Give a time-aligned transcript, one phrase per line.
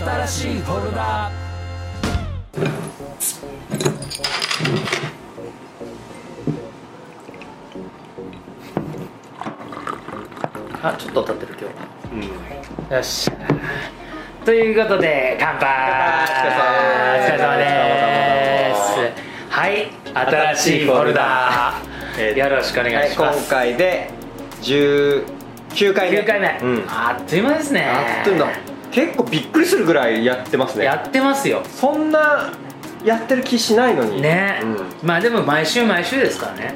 [0.00, 1.30] 新しいフォルダ。
[10.82, 12.94] あちょっと立ってる今日。
[12.94, 13.30] よし。
[14.46, 15.68] ということで乾杯。
[16.24, 19.50] お疲れ様です。
[19.50, 19.90] はい
[20.54, 21.74] 新しいフォルダ
[22.18, 24.10] えーよろしくお願いしまはい、す今回で
[24.62, 25.24] 19
[25.92, 26.20] 回目。
[26.20, 27.84] 9回目、うん、あっという間ですね。
[27.84, 30.84] あっという間結構びっくりするぐらいやってますね。
[30.84, 31.62] やってますよ。
[31.64, 32.52] そんな
[33.04, 34.20] やってる気しないのに。
[34.20, 36.74] ね、うん、まあでも毎週毎週ですからね。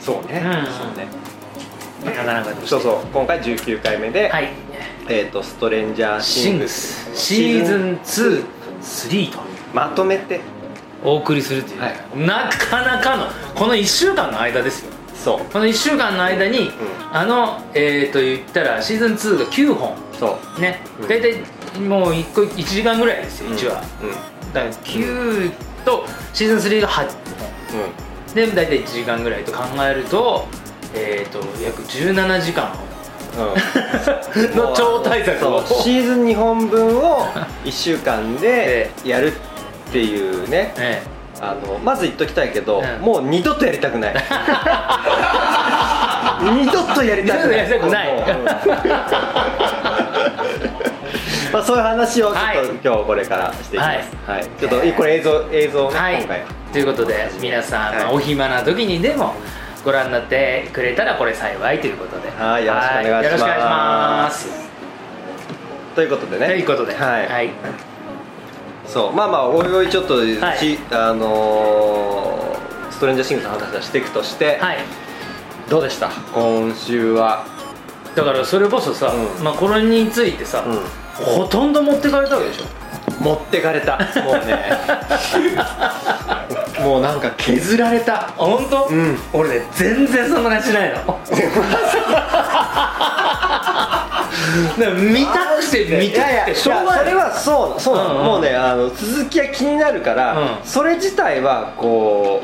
[0.00, 0.52] そうね、うん。
[0.72, 1.08] そうね。
[2.04, 3.06] なかなかそうそう。
[3.12, 4.50] 今回19回目で、はい。
[5.08, 9.38] えっ、とストレンジャーシシングススシーズン23と。
[9.72, 10.40] まとめて。
[11.04, 12.18] お送りするという、はい。
[12.26, 14.92] なかなかのこの1週間の間ですよ。
[15.14, 15.52] そう。
[15.52, 16.70] この1週間の間に、
[17.12, 20.60] あのえっ、と言ったらシーズン2が9本そう。
[20.60, 20.80] ね。
[21.00, 21.08] うん。
[21.08, 21.34] 大体
[21.80, 24.10] もう1個1時間ぐらいですよ1話、うん。
[24.52, 25.50] だから9
[25.84, 27.14] とシーズン3が8本
[28.34, 30.46] で大体1時間ぐらいと考えると
[30.94, 32.72] えっ、と約17時間。
[33.36, 33.44] うん、
[34.42, 35.64] うんの超大作を。
[35.66, 37.26] シーズン2本分を
[37.64, 40.72] 1週間で やるっていうね。
[40.78, 41.02] え
[41.40, 43.04] あのまず言っときたいけど、うん。
[43.04, 44.14] もう二度とやりたくない。
[46.40, 47.68] 二度とやりたくない
[51.52, 52.56] まあそういう話をちょっと、はい。
[52.84, 54.30] 今日これからしていきます。
[54.30, 56.18] はい、ちょっとえーこれ映像映像をね、はい。
[56.18, 56.42] 今回。
[56.72, 58.14] ということで皆さん、まあはい。
[58.14, 59.34] お暇な時にでも
[59.84, 62.30] ご覧になってくれたらこれ幸いということで。
[62.38, 62.66] はい。
[62.66, 64.48] よろしくお願いします。
[64.48, 64.68] ます
[65.94, 67.50] ということでねということではい、はい。
[68.86, 69.12] そう。
[69.12, 70.36] まあまあおいおいちょっと、い。
[70.58, 74.78] しあのーストレンジャーシングスの話はしていくとして、はい。
[75.70, 76.08] どうでした？
[76.34, 77.44] 今週は
[78.14, 79.44] だからそれこそさ、うん。
[79.44, 80.80] まあ、これについてさ、うん。
[81.24, 82.64] ほとんど持ってかれたわけでしょ？
[83.22, 83.98] 持ってかれた。
[84.24, 84.70] もうね。
[86.80, 88.30] もうなんか削られた。
[88.36, 89.18] 本当、うん。
[89.32, 91.18] 俺ね全然そんな感じしないの。
[94.94, 96.54] 見たくて見たくて。
[96.54, 97.04] しょうがない。
[97.04, 98.24] それはそうそうなの、うんうん。
[98.26, 100.48] もうねあの続きは気になるから、うん。
[100.64, 102.42] それ自体はこ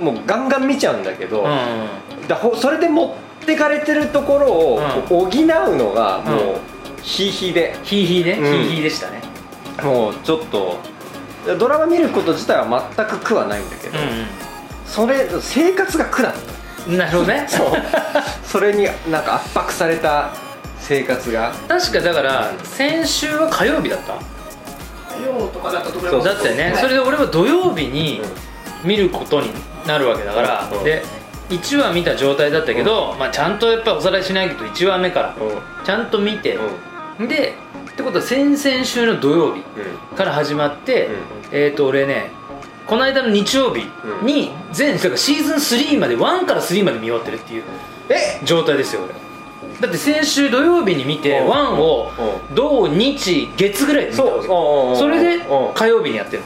[0.00, 1.86] うもうガンガン見ちゃうんだけど、うん
[2.26, 5.30] だほそれで持ってかれてるところを補う
[5.76, 6.60] のがもう
[7.02, 7.76] ひいひいで。
[7.82, 8.44] ヒーヒーね、うん。
[8.44, 9.22] ヒーヒーでしたね。
[9.82, 10.78] もうちょっと
[11.58, 14.00] ドラマ見ること自体は全く苦はないんだけど、う
[14.84, 16.38] それ生活が苦だった。
[16.90, 17.46] んうんなるほどね。
[17.48, 17.70] そう。
[18.44, 20.30] それになんか圧迫された
[20.78, 21.52] 生活が。
[21.68, 24.14] 確かだから先週は火曜日だった。
[25.20, 26.74] 用とかだったと思いだったよね。
[26.78, 28.22] それで俺は土曜日に
[28.84, 29.50] 見ることに
[29.86, 31.02] なるわけだから、うんで
[31.50, 35.84] 1話見た状態だったけど、まあ、ちゃんとやっぱおさらいしないと1話目からうん。
[35.84, 36.58] ちゃんと見て、
[37.18, 37.28] うん。
[37.28, 37.54] で
[37.90, 39.62] ってことは先々週の土曜日
[40.16, 41.14] から始まって、うん。
[41.52, 42.30] えっ、と俺ね
[42.86, 43.84] この間の日曜日
[44.24, 47.64] に全だからシーズン3まで1から3まで見終わってるっていう
[48.08, 48.40] え？
[48.44, 49.14] 状態ですよ俺。
[49.80, 51.50] だって先週土曜日に見てうん。
[51.50, 52.10] 1を
[52.54, 54.48] 土日月ぐらいで見たわけ。
[54.98, 55.74] それでうん。
[55.74, 56.42] 火曜日にやってる。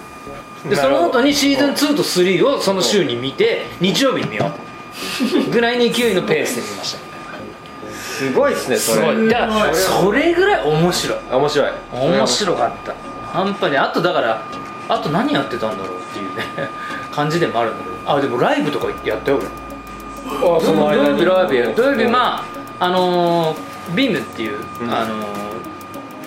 [0.69, 4.74] でその後にシーズン2と3をその週に見て日曜日に見よう
[5.51, 6.99] ぐらいの勢いのペースで見ました。
[7.93, 9.29] すごいっすねそすごれい。
[9.29, 11.19] だからそれぐらい面白い。
[11.33, 11.73] 面白い。
[11.93, 12.95] 面白かった。
[13.33, 13.77] 半端に。
[13.79, 14.43] あとだから
[14.89, 16.69] あと何やってたんだろうっていうね
[17.13, 18.17] 感じでもあるんだけど。
[18.17, 19.47] あでもライブとかやったよ俺。
[20.57, 22.45] あその土曜間に日ライブや土曜日あま
[22.79, 23.57] ああのー
[23.95, 24.91] ビームっていう、うん。
[24.95, 25.15] あの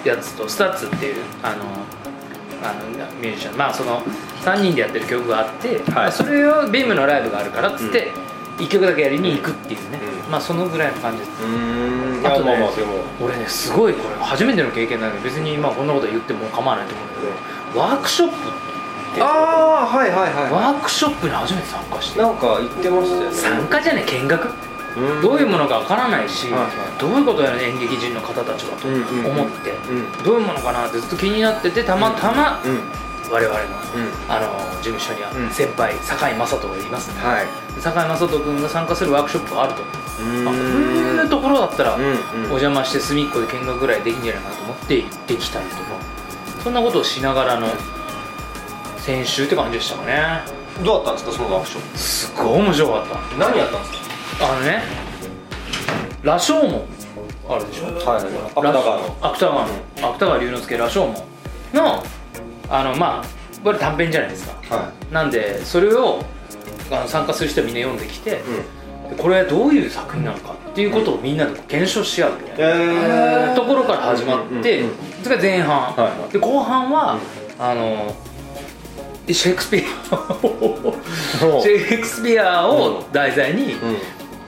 [0.04, 1.58] ーやつとスタッツっていうあのー
[2.64, 2.88] あの
[3.22, 3.58] ミュージシャン。
[3.58, 4.02] まあその
[4.44, 8.12] 3人でやってる曲があって、まあそれをビームのライブがあるからっつって、
[8.58, 10.32] 1曲だけやりに行くっていうね、うん。
[10.32, 11.30] まあそのぐらいの感じです。
[12.24, 12.70] あとねまあ
[13.22, 17.16] 俺ねすごいこれ初めての経験なんで別にまあこんなこと言っても構わないと思うんだ
[17.72, 18.40] けどワークショップっ
[19.16, 22.20] てああはいはいはワークショップに初めて参加しいて。
[22.20, 23.36] なんか言ってましたよね。
[23.36, 24.50] 参加じゃねえ見学？
[24.98, 25.22] うん。
[25.22, 26.48] どういうものかわからないし、
[27.00, 28.98] どういうことやるね演劇人の方たちはと思
[29.46, 30.24] って、うん。
[30.24, 32.82] どういうものかなってずっと気になっててたまたまうん
[33.30, 34.32] 我々の,、うん。
[34.32, 34.48] あの
[34.82, 35.50] 事務所にはうん。
[35.52, 37.48] 先輩堺雅人がいますね、はい。
[37.82, 42.00] 堺雅人君が参加するワークショップがあると、うあこういうところだったら、お
[42.60, 45.82] 邪魔して隅っこで見学ぐらいできんじゃないかなと思って行ってきたりとか。
[46.64, 47.68] そんなことをしながらの
[48.98, 50.42] 先週って感じでしたかね。
[50.84, 51.98] どうだったんですかそのワークショップ。
[51.98, 53.38] すごい面白かった。
[53.38, 54.84] 何やったんですあのね
[56.24, 56.86] 羅生門
[57.50, 57.86] あるでしょ。
[58.04, 58.26] かはい
[58.56, 59.18] 芥川の。
[59.22, 61.14] 芥川の芥川龍之介羅生門
[61.74, 62.04] の
[62.70, 64.76] あのまあこれ短編じゃないですか。
[64.76, 66.24] はなんでそれを
[66.92, 68.34] あの参加する人はみんな読んできて、い
[69.12, 69.18] うん。
[69.18, 74.84] これはどういう作品なのかっていうことをみんなで検証し合うみたいな、ところから始まって、
[75.24, 76.34] それが前半、はいはい。
[76.34, 77.20] で後半は、
[77.60, 78.16] あの
[79.30, 83.76] シェイクスピアをシェイクスピアを題材に、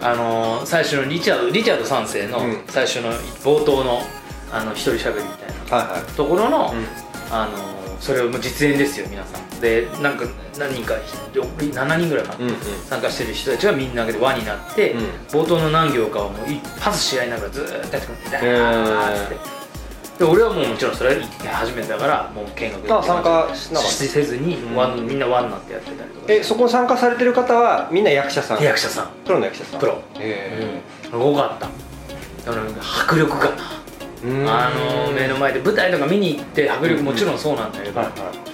[0.02, 2.64] あの最初のリチャードリチャード3世のうん。
[2.68, 3.12] 最初の
[3.44, 4.02] 冒頭の
[4.52, 6.86] あの一人喋りみたいなところの、うん。
[7.32, 9.60] あのそれをもう実演ですよ皆さん。
[9.60, 10.26] でなんか
[10.58, 12.56] 何人か7人ぐらいかな、うんうん。
[12.88, 15.02] 参加してる人たちがみんなで輪になって、うん。
[15.28, 19.16] 冒頭の何行かをもう一発し合いながらずーっとやってくるダへー。
[19.16, 19.60] ーって。
[20.20, 23.94] で俺はもうもちろんそれ初めてだからもう見学あ参加しなかった。
[23.94, 25.08] せずに、うん。
[25.08, 26.26] みんな輪になってやってたりとか。
[26.28, 28.64] えそこ参加されてる方はみんな役者さん？
[28.64, 29.10] 役者さん。
[29.26, 29.80] プロの役者さん。
[29.80, 30.02] プロ。
[30.20, 31.68] へすごかった。
[32.46, 32.66] だから
[33.04, 33.50] 迫力が。
[33.50, 33.79] え
[34.48, 34.72] あ
[35.08, 38.02] の目の前で舞台とか見に行って迫力もちろんそうなんだけど、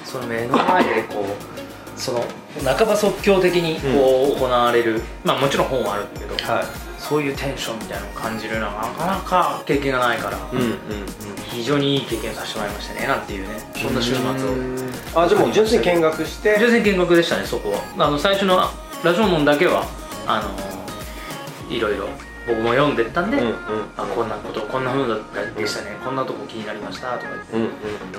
[0.03, 2.23] その目の前でこうその
[2.63, 6.35] 半ば即興的にこう行われる、まあもちろん本はあるんだけど、
[6.97, 10.75] そういうテンションみたいなのを感じるのはなかなか経験がないから、うんうんうん。
[11.51, 14.33] 非常にいい経験させてもらいましたねなんていうねそんな週末を。
[15.15, 16.57] あじゃあもう純粋に見学して。
[16.59, 18.05] 純粋見学でしたねそこは。
[18.05, 18.59] あの最初の
[19.03, 19.85] ラジオ門だけは
[20.27, 22.09] あのいろいろ
[22.47, 23.53] 僕も読んでったんで、うんうん。
[23.97, 25.97] あこんなことこんな風だったでしたね。
[26.03, 27.57] こんなとこ気になりましたとか言って。
[27.57, 27.61] うん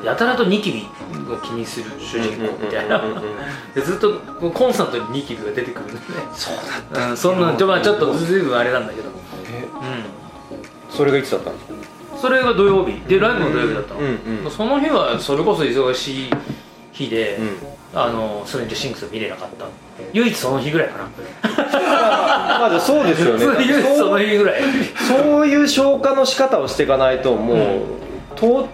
[0.00, 0.86] うんやたらとニキビ
[1.32, 3.00] を気にする主人公みたいな。
[3.00, 3.36] うんうんうんうん
[3.74, 4.18] でずっと
[4.50, 6.00] コンスタントにニキビが出てくるんでね。
[6.34, 6.56] そう
[6.92, 9.08] だった、そんなちょ,、まあ、ちょっとずいぶんあれなんだけど、
[9.50, 9.64] え？
[9.64, 12.16] うそれがいつだったんですか？
[12.16, 13.00] ん、それが土曜日。
[13.06, 14.50] でライブも土曜日だったの、うんうん。
[14.50, 16.30] その日はそれこそ忙しい
[16.92, 19.66] 日で、うんあのストレンジシングスを見れなかった
[20.12, 21.04] 唯一その日ぐらいかな。
[22.58, 23.46] まあじゃあそうですよね。
[23.64, 24.60] 唯一その日ぐらい。
[25.08, 27.82] そういう消化の仕方をしていかないともう、うん。
[28.36, 28.68] 到底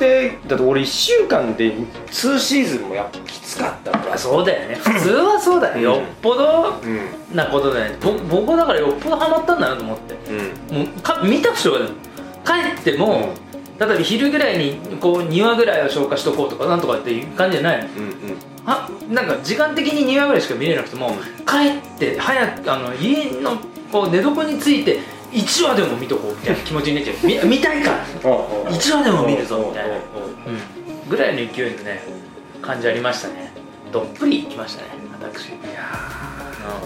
[0.48, 1.72] だって俺1週間で
[2.10, 4.14] 2シーズンもやっぱきつかったから。
[4.14, 4.74] あそうだよね。
[4.74, 7.36] 普通はそうだよ、よっぽどうん。
[7.36, 7.96] なことだよね。
[8.00, 10.16] ぼ僕はだからよっぽどハマったんだなと思って。
[10.72, 10.78] うん。
[10.78, 11.78] もうか見た人が
[12.44, 13.34] 帰っても、
[13.78, 17.88] 例えば昼ぐらいにこう2話ぐらいを消化しとこうとかなんとかっていう感じじゃないの。
[17.96, 21.10] うんうんはなんか時間的に2話ぐらいしか見れなくても
[21.46, 23.58] 帰って早くあの家の
[23.90, 25.00] こう寝床について
[25.32, 27.26] 1話でも見とこうみたいな気持ちになっちゃう。
[27.26, 28.06] 見見たいから。
[28.06, 32.02] 1話でも見るぞみたいな、うん、ぐらいの勢いのね
[32.60, 33.52] 感じありましたね。
[33.92, 35.48] どっぷりきましたね私。
[35.48, 35.90] いや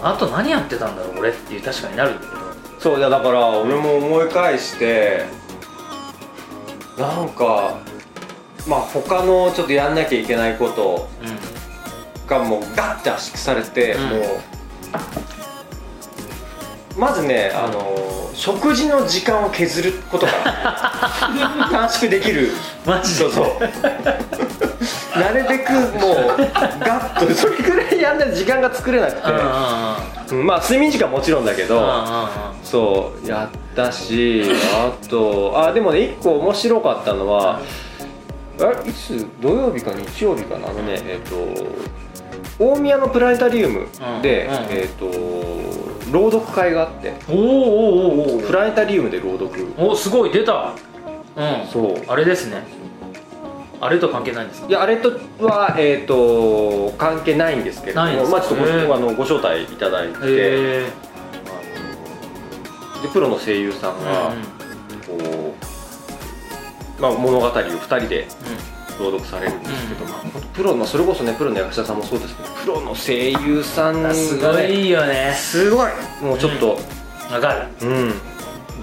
[0.01, 2.47] あと何やってたんだろう俺っていう確かになるんだけど。
[2.79, 5.25] そういやだから俺も思い返して
[6.97, 7.79] なんか
[8.67, 11.56] まあ他のちょっとやんなきゃいけないことう
[12.27, 14.01] がもうガッて圧縮されて、うん。
[14.09, 14.19] もう
[16.99, 22.47] まずね、あの食事の時間を削ることから 短縮できる。
[22.47, 22.49] ん
[22.85, 23.25] マジで？
[23.25, 23.45] そうそう。
[25.19, 26.37] なるべくもう
[26.79, 31.97] ガッとそれぐらいやんないと時間が作れなくて、うんうんまあ睡眠時間もちろんだけど、うんうんうん。
[32.63, 37.59] そうやったしあとあでもね1個面白かったのは、
[38.59, 40.67] あいつ土曜日か日曜日かな？
[40.69, 41.35] あのねえっ、と
[42.59, 43.87] 大宮のプラネタリウム
[44.21, 44.53] で、うん。
[44.53, 44.71] うん。
[44.71, 45.05] えっ、と
[46.11, 49.73] 朗読会があっておーおーおーおプラネタリウムで朗読。
[49.77, 50.73] おおすごい出た。
[51.35, 51.67] うん。
[51.71, 52.03] そう。
[52.07, 52.63] あれですね。
[53.79, 54.67] あれと関係ないんですか？
[54.67, 58.95] いやあれとは、えー、と関係ないんですけれどないんですまあ、ちょっとごへー。
[58.95, 60.85] あのご招待いただいて、へえ
[63.03, 64.31] でプロの声優さんが、
[65.05, 65.53] こ
[66.97, 68.27] うまあ、物語を2人で
[68.99, 70.41] 朗読されるんですけど、うん。
[70.53, 75.33] プロのそれこそねプロの役者さんもそうですけどプロの声優さんが、ね、すごいよね。
[75.35, 75.91] すごい。
[76.21, 76.77] もうちょっと。
[77.31, 77.87] わかる。
[77.87, 78.13] うん、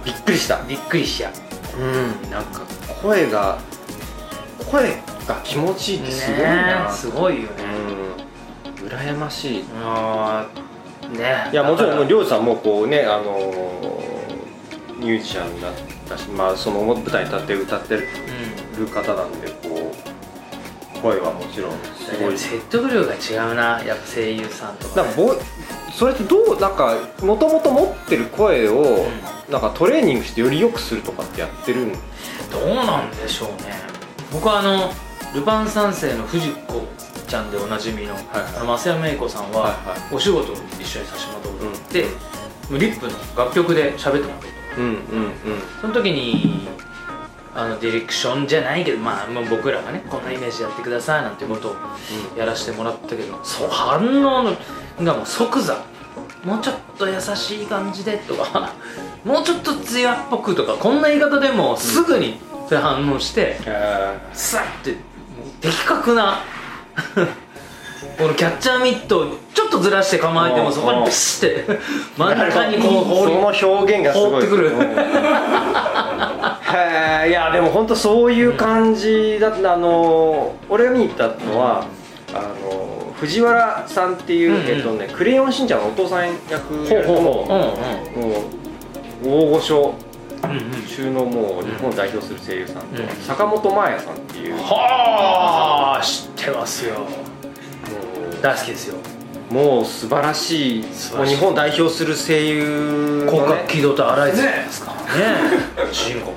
[0.04, 0.62] びっくりした。
[0.64, 1.33] びっくりしちゃう。
[1.80, 2.30] うん。
[2.30, 2.62] なんか
[3.02, 3.59] 声が
[4.71, 4.90] 声
[5.26, 7.64] が気持ちいいってすごいな、ねすごいよね。
[8.80, 8.87] うん。
[8.87, 9.64] 羨ましい。
[9.83, 11.50] あーね。
[11.52, 13.38] いやもちろんりょうさんもこうねあの
[14.99, 15.73] ミュージシャンになっ
[16.09, 18.02] たしまあその舞台に立って歌ってる。
[18.02, 19.93] らる方なんでこ
[20.97, 22.31] う声はもちろんすごい。
[22.31, 25.12] うん説得力が違うなやっぱ声優さんとかね。
[25.93, 29.07] それってどうなんかもともと持ってる声を
[29.49, 31.93] なんかトレーニングしてより良くするとかってやってるん？
[31.93, 31.99] ど
[32.64, 33.75] うなんでしょうね。
[34.33, 34.90] 僕はあの
[35.35, 36.83] ルパン三世の藤子
[37.28, 38.23] ちゃんでおなじみの,、はい
[38.66, 40.14] 増山芽衣子さんは、はいはい。
[40.14, 42.04] お仕事を一緒にさせてもらったことがあって、
[42.78, 45.02] リップの楽曲で喋ってもらったことうんうんうん。
[45.81, 46.66] その時に
[47.54, 51.76] あのディレクションじゃないけど、まあ、もう僕らがねこんなイメージやってくださいなんてことを
[52.37, 54.56] やらせてもらったけどそう反応の
[55.00, 55.94] がもう即座。
[56.44, 58.70] もうちょっと優しい感じでとか
[59.25, 64.96] もうちょっと艶っぽくとかこんな言い方でもすぐにそれ反応して、えさって
[65.61, 66.40] 的確な
[68.18, 70.66] このキャッチャーミットをちょっとずらして構えてうん。
[70.66, 71.80] もそこにピシッて
[72.16, 74.68] 真ん中にこう放りその表現がすごい放ってくる。
[74.68, 76.24] うん
[76.75, 79.75] へ えいやでも本当そういう感じだった。
[79.75, 81.85] あの俺が見に行ったのは
[82.33, 84.66] あの藤原さんっていう、うんうん。
[84.66, 87.78] えっとね、クレヨンしんちゃんのお父さん役ほうほうほ
[88.16, 89.28] う。
[89.28, 89.95] もう大御所。
[90.87, 93.09] 中のもう日本を代表する声優さんと、うん。
[93.23, 94.57] 坂本真綾さんっていう。
[94.57, 96.97] もはあ知ってますよ。
[96.97, 98.97] う大好きですよ。
[99.50, 105.93] もう素晴らしい日本を代表する声優の、ね、広角機動と荒井強ですからね。
[105.93, 106.33] 主人公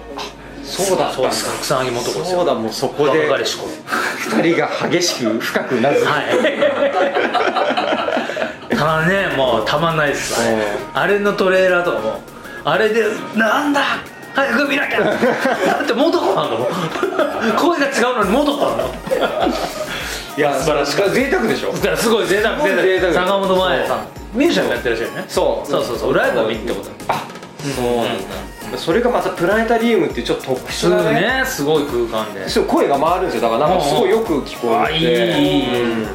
[0.68, 1.30] そうだったんだ。
[1.30, 3.72] 草薙素子ですよそうだもうそこで若かりし頃
[4.42, 6.26] 二人が激しく深くなずはい。
[8.76, 10.44] ただねもうたまんないですう。
[10.44, 12.20] んあれのトレーラーとかも
[12.66, 13.06] あれで
[13.36, 13.82] なんだ
[14.36, 15.18] 早く見なきゃだっ
[15.88, 16.68] て元子なの？
[17.58, 18.84] 声が違うのに元子なの？
[20.38, 21.72] いや素晴らしい贅沢でしょ？
[21.72, 23.14] だからすごい贅沢贅贅沢。
[23.14, 24.08] 沢坂本真綾さん。
[24.34, 25.26] ミュージシャンもやってらっしゃるよね。
[25.28, 25.68] そう。
[25.68, 26.14] そうそうそう。
[26.14, 26.92] ライブは見ったこと。
[27.08, 27.26] あ
[27.76, 28.12] そうなんだ
[28.76, 31.22] それがまたプラネタリウムっていうちょっと特殊なね。
[31.22, 32.50] ねすごい空間で。
[32.50, 33.42] そう声が回るんですよ。
[33.44, 35.60] だからなんかすごいよく聞こえてあいいいい。
[35.60, 36.08] いいうん。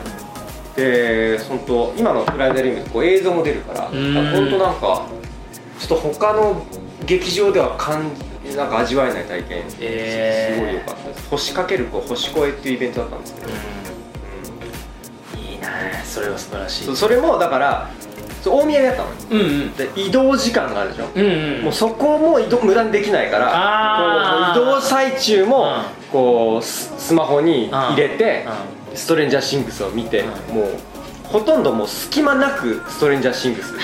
[0.76, 3.92] で本当今のプラネタリウムってこう映像も出るからん。
[4.32, 5.06] 本当なんか
[5.78, 6.66] ちょっと他の
[7.06, 8.10] 劇場では感
[8.44, 9.64] じなんか味わえない体験。
[9.80, 10.54] えー。
[10.56, 11.28] すごい良かったです。
[11.30, 13.52] 星かけるこう星越えっていうイベントだったんですけど、い
[15.54, 16.84] いねそれは素晴らしい。
[16.84, 17.90] そうそれもだから
[18.50, 19.08] 大宮でやったの。
[19.30, 19.72] うんうん。
[19.74, 25.76] で移動時間があるでしょ、うんうんもうそこも移動無駄にできないからこう移動最中も
[26.10, 28.46] こうススマホに入れて
[28.92, 30.20] うストレンジャーシングスを見て
[30.50, 30.78] うもう
[31.24, 33.74] ほとんどもう隙間なくストレンジャーシングス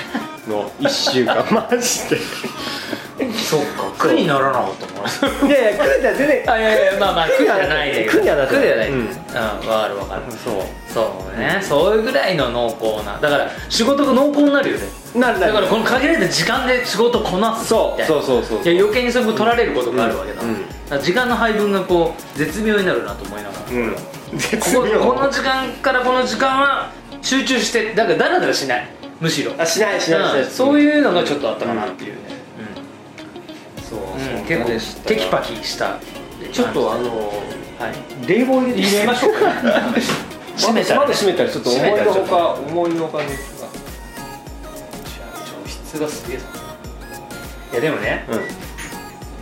[0.49, 1.47] の1週間。
[1.53, 1.79] マジ
[2.11, 2.19] で
[3.49, 3.61] そっ
[3.97, 4.09] か。
[4.09, 6.51] 苦にならなかったもんいやいや来るって全然。
[6.53, 8.99] あいやいやまあまあ苦じゃないけど苦にはなってない苦じゃないうん。
[8.99, 10.23] うん分かる分かる。
[10.33, 10.55] そう。
[10.93, 11.61] そうね。
[11.63, 13.19] そういうぐらいの濃厚な。
[13.19, 14.85] だから仕事が濃厚になるよね。
[15.15, 15.53] なるなる。
[15.55, 18.63] だからこの限られた時間で仕事をこなすそうそうそうそう。
[18.63, 20.33] いや余計にそれも取られることがあるわけ
[20.91, 23.93] だ,、時間の配分がこう絶妙になるなと思いながら、うん。
[23.93, 23.99] こ
[25.05, 26.91] ここの時間からこの時間は
[27.23, 28.89] 集中してだからダラダラしない。
[29.21, 29.53] むしろ。
[29.59, 30.43] あしないしないしない。
[30.43, 30.51] うん。
[30.51, 32.28] そういうのがちょっとあったかなっていうね、
[33.89, 34.45] そううん。
[34.47, 35.99] 結構テキパキした
[36.53, 37.09] ちょっとあの
[37.79, 38.27] はい。
[38.27, 39.39] 冷房入れて入れましょうか。
[40.57, 41.01] 閉めたら。
[41.01, 43.25] まだ閉めたらちょっと思いのほか思いのほか
[45.99, 46.45] がすげえぞ
[47.73, 48.25] いやでもね。
[48.31, 48.39] うん。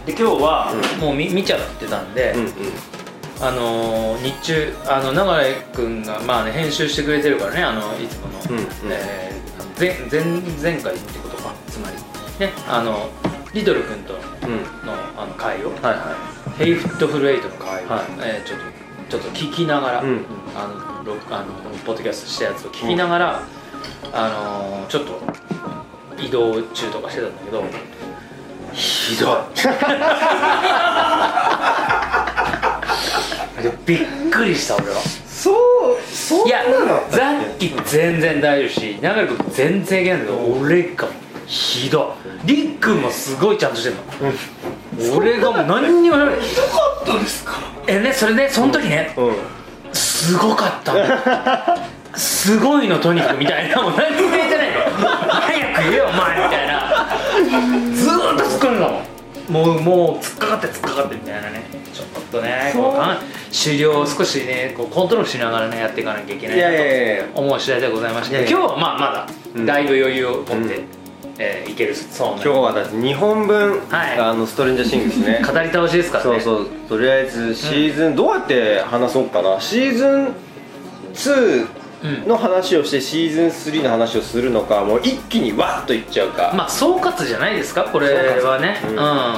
[0.07, 2.35] で今日はもう見見ちゃってたんで、
[3.41, 10.41] あのー日中あの永井君がまあね編集してくれてるからねあのいつもの、うえー前前
[10.75, 11.53] 前回ってことか。
[11.69, 11.97] つまり。
[12.47, 13.09] ねあの
[13.57, 14.21] リトル君とうん。
[14.87, 16.17] のあの会を、はいは
[16.59, 18.05] ヘイフットフルエイトの会を、はい。
[18.21, 18.65] えーちょっと
[19.09, 20.21] ちょっと聞きながら、うん。
[20.55, 20.67] あ
[20.99, 21.47] の録あの
[21.87, 23.43] ポッドキャストしたやつを聞きながら、
[24.13, 25.21] あのーちょっと
[26.23, 27.65] 移動中とかしてたんだけど
[28.73, 29.37] ひどい。
[33.87, 33.99] びっ
[34.31, 35.01] くりした俺は。
[35.27, 35.55] そう
[36.13, 36.65] そいや
[37.11, 37.23] ザ
[37.59, 41.09] ッ全然大丈夫し流れ君全然いけないんだけど俺が
[41.47, 42.47] ひどい。
[42.47, 44.03] りっくんもすごいちゃんとしてんの、
[45.17, 46.69] 俺がもう何にもひどか
[47.03, 47.53] ったですか？
[47.87, 49.35] えねそれねその時ね、うん。
[49.93, 51.07] すごかったの。
[52.17, 54.81] すごいのとにかくみたいなもう何も言えてないの。
[55.07, 57.07] 早く言えよお前みたいな。
[57.95, 59.07] ずーっと突っ込んだもん
[59.53, 61.65] もうもう突っかかって突っかかってみたいなね。
[61.93, 63.21] ちょっとねこうか
[63.53, 66.61] 終了を少しねこうコントロールしながらねやっていかなきゃいけないい
[67.23, 68.41] なと思う次第でございまして。
[68.41, 69.67] 今日はまあまだうん。
[69.67, 70.96] だいぶ余裕を持って、うん
[71.39, 74.19] えーいけるそうな今日はだって2本分、はい。
[74.19, 75.43] あのストレンジャーシングスね。
[75.47, 76.41] 語り倒しですからね。
[76.41, 76.67] そうそう。
[76.89, 79.61] とりあえずシーズン、どうやって話そうかな。
[79.61, 80.35] シーズン
[81.15, 81.67] 2
[82.05, 82.29] うん。
[82.29, 87.85] の話をしてシーズン3の話をするのかもう一気にわっといっちゃうか、まあ総括じゃないですか？
[87.85, 88.13] これ
[88.43, 88.79] はね。
[88.83, 89.37] 総う括ん、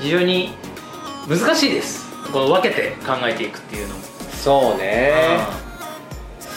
[0.00, 0.52] 非常に
[1.28, 2.06] 難しいです。
[2.32, 4.00] この分けて考えていくっていうのも、
[4.32, 5.12] そうね。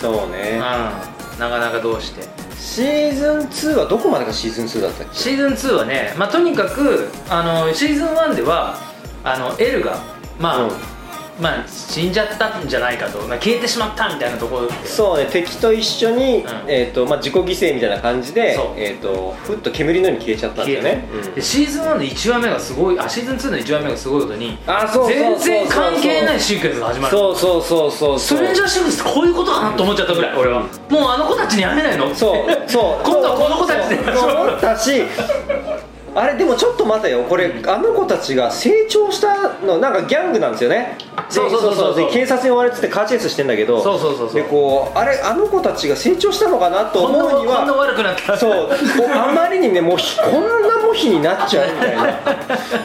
[0.01, 0.31] そううんうん。
[0.31, 0.59] ね
[1.39, 2.27] なかなかどうして
[2.59, 3.39] シーズン
[3.73, 5.15] 2はどこまでがシーズン2だったっけ？
[5.15, 8.77] シーズン2はね、まあ、とにかくあのシーズン1では
[9.23, 9.97] あの L が
[10.39, 10.71] まあ、うん
[11.39, 14.67] まあ死んじゃったんじゃないかと、まあ、消えてしまったみたいなところ。
[14.67, 15.29] でそうね。
[15.31, 16.45] 敵と一緒に、ん。
[16.67, 21.33] えーとまあ、自己犠牲みたいな感じでえー、とふっと煙のように消えちゃったんだよね、うん。
[21.33, 25.39] でシーズン1の1話目がすごいあシーズン2の1話目がすごいことにあそうそうそうそう。
[25.39, 27.11] 全然関係ないシークエンスが始まる。
[27.11, 30.61] そうそうそうそうストレンジャーシングスってこういうことかなと思っちゃったぐらい俺は。
[30.61, 32.13] もうあの子たちに会えないの。
[32.13, 33.03] そうそう。
[33.07, 34.13] 今度はこの子たちで。
[34.13, 35.03] そう思ったし
[36.15, 37.23] あれでもちょっと待てよ。
[37.23, 40.97] これ、あの子たちが成長したのなんかギャングなんですよね。
[41.29, 43.43] そうそうそうそうで警察に追われててカーチェイスして。
[43.43, 44.41] んだけどそうそうそうそう。
[44.41, 48.37] でこうあれあの子たちが成長したのかなと思うにこんなは悪くなった。
[48.37, 48.69] そう。
[48.71, 52.19] あまりにねもうひこんなモヒになっちゃうみたいな。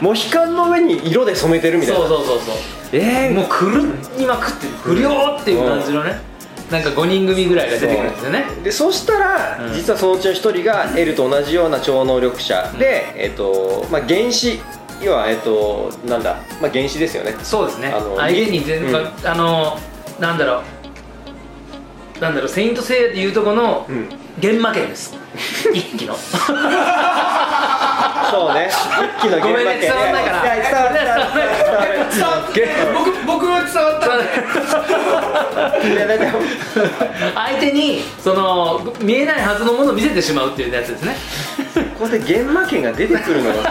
[0.01, 2.07] モヒカンの上に色で染めてるみたいな。
[2.07, 2.55] そうそうそうそう。
[2.93, 4.73] えー、もう狂いまくってる。
[4.83, 6.21] 不良っていう感じのね、
[6.71, 8.45] なんか5人組ぐらいが出てくるんですよね。
[8.63, 9.73] でそしたら、うん。
[9.73, 12.71] 実はそのうちの一人が L と同じような超能力者。
[12.79, 14.59] で、えっとまあ、原子
[15.01, 17.35] 要は、えっと、なんだ、まあ、原子ですよね。
[17.43, 17.89] そうですね。
[17.89, 19.05] あの相手に全部、うん。
[19.27, 19.77] あの
[20.19, 22.21] なんだろう。
[22.21, 24.09] なんだろうセイントセイヤでいうとこのうん。
[24.39, 25.15] 現魔剣です。
[25.73, 26.15] 一気の。
[28.31, 28.69] そうね。
[29.19, 34.07] 一気の現場ごめんね伝わんないかないや伝わる伝わる伝わる伝わって 僕僕は伝わった
[37.33, 41.15] 相手にその見えないはずのものを見せてしまうっていうやつですね。
[41.97, 43.61] ここで現場剣が出てくるのがす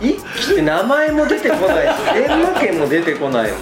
[0.00, 1.90] ごい一気って名前も出てこないし
[2.20, 3.60] 現場剣も出てこないもん。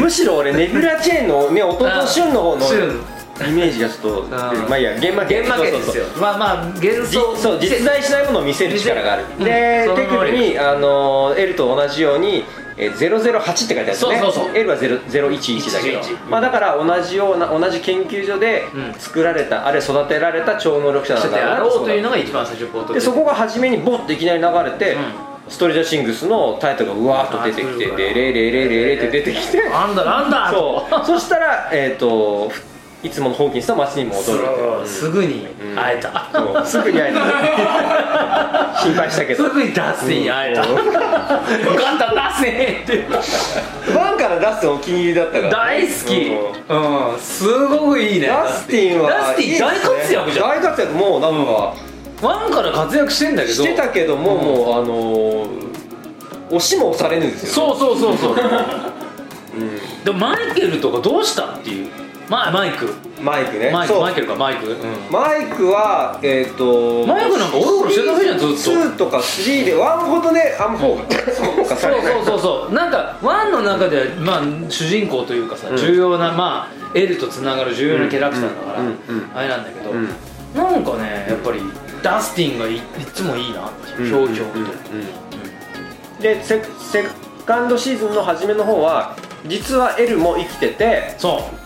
[0.00, 4.36] むしろ俺ネビュラチェーンのね弟あシュンの方のイメージがちょっと
[4.68, 4.84] まあいい。
[4.84, 7.58] や現場剣現魔剣ですよまあまあ幻じ想そう。
[7.60, 9.24] 実在しないものを見せる力がある。
[9.44, 12.44] でうんにあの L と同じように
[12.80, 14.18] えー008って書いてあるんですね。
[14.20, 14.56] そうそうそう。
[14.56, 15.98] L は0 011だけど。
[16.00, 18.94] 111まあだから同じような同じ研究所でうん。
[18.94, 21.90] 作られたあるいは育てられた超能力者なんだろうと。
[21.90, 23.00] いうのが一番最初冒頭で。
[23.00, 25.12] そこが初めにボッといきなり流れて、うん。
[25.48, 29.68] ストリートシングスのタイトルがうわーっと出てきてあーでレレレレレって出てきて。
[29.68, 30.50] なんだなんだ。
[30.52, 31.06] そう。
[31.06, 32.50] そしたらえっ、と
[33.02, 35.46] いつものホーキンスと街に戻るすぐに。
[35.74, 36.66] 会えた、そう。
[36.66, 37.20] すぐに会えた。
[38.82, 39.44] 心配したけど。
[39.44, 43.08] すぐにダスティンに会えた、よかったダスティンっ
[43.88, 43.94] て。
[43.94, 46.26] ワンからダスティンお気に入りだったから大好き。
[46.68, 47.12] うん。
[47.12, 48.26] うん、すごくいいね。
[48.26, 50.48] ダスティンはダスティン大活躍じゃん。
[50.48, 51.74] 大活躍もうなんか、
[52.20, 53.54] ワンから活躍してんだけど。
[53.54, 55.70] してたけども、もうあのー
[56.50, 57.74] 押しも押されぬんですよ。
[57.74, 58.34] そうそうそうそう。
[59.56, 60.04] うん。
[60.04, 61.88] でもマイケルとかどうしたっていう
[62.30, 62.94] まあマイク。
[63.20, 63.72] マイクね。
[63.72, 64.76] マイクマイケルかマイク、うん。
[65.10, 68.54] マイクはえっ、とマイクなんかオロオロしてたじゃんずっと。
[68.54, 70.74] 2とか3で1ほどねあん。
[70.74, 72.72] ま評価さそうそうそうそう。
[72.72, 75.76] なんかワンの中ではまあ主人公というかさ、うん。
[75.76, 78.78] 重要なまあ L とつながる重要なキャラクターだから、
[79.34, 80.08] あれなんだけど、うん。
[80.54, 81.60] なんかねやっぱり
[82.00, 82.80] ダスティンがいい
[83.12, 84.64] つもいいなっていう表情と、うん。
[84.64, 84.70] うん。
[84.70, 86.22] うん。
[86.22, 87.04] でセセ
[87.44, 89.16] カンドシーズンの初めの方は
[89.46, 91.59] 実は L も生きててそう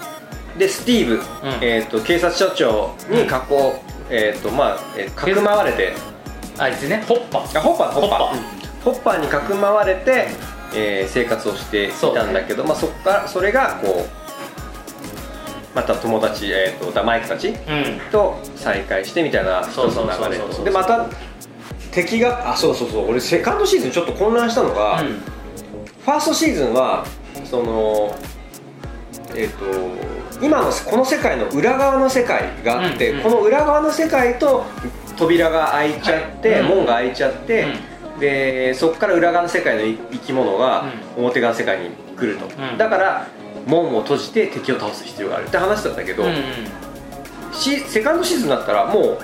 [0.59, 1.23] でスティーブ、
[1.61, 3.27] えー、と警察署長に囲,、
[4.11, 5.93] えーとまあえーかくまわれて。
[6.57, 7.05] あいつね。
[7.09, 7.59] ホッパー。
[7.59, 8.21] あホッパーホッパー。
[8.85, 9.21] ホッパー。
[9.21, 10.29] にかくまわれて、
[10.75, 17.57] えー生活をしていたんだけどまあ、そっからそれがこうまた友達、えー、とマイクたちうん。
[18.13, 20.35] と再会してみたいな一つそうそうのそうそう。
[20.35, 21.07] そう流れでまた
[21.91, 23.11] 敵があそうそうそう。
[23.11, 25.09] 俺セカンドシーズンちょっと混乱したのが、うん。
[25.09, 27.05] ファーストシーズンは
[27.45, 28.15] その
[29.35, 29.65] えっ、と
[30.41, 33.23] 今のこの世界の裏側の世界があって、うんうん。
[33.23, 34.65] この裏側の世界と
[35.17, 36.69] 扉が開いちゃって、はいうん。
[36.69, 37.67] 門が開いちゃって、
[38.19, 40.85] でそこから裏側の世界の生き物が
[41.17, 42.79] 表側の世界に来ると、うん。
[42.79, 43.27] だから
[43.67, 46.37] 門を閉じて敵を倒す必要があるって話だったけど、うんうん。
[47.53, 49.19] しセカンドシーズンになったらもう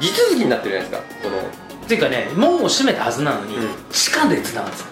[0.00, 1.28] 地続きになってるじゃないですか。
[1.28, 1.38] この
[1.84, 3.62] っていうかね門を閉めたはずなのに、うん。
[3.90, 4.86] 地下でつながってた。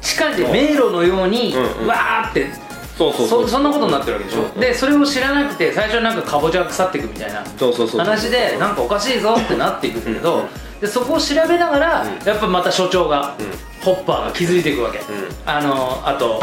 [0.00, 1.86] 地下で迷路のように、うんうん。
[1.86, 2.46] わーって
[2.96, 8.00] そうそうそそんなことになってるわけでしょ、うんでそれを知らなくて最初なんかかぼちゃが腐っていくみたいなそうそうそう。
[8.00, 10.48] 話でなんかおかしいぞってなっていくんだけど、うん
[10.80, 12.26] でそこを調べながら、うん。
[12.26, 13.46] やっぱまた所長が、うん。
[13.84, 15.02] ホッパーが気づいていくわけ、ん。
[15.46, 16.42] あのあと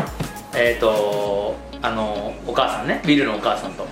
[0.55, 3.01] えっ、とあのお母さんね。
[3.05, 3.85] ビルのお母さんと。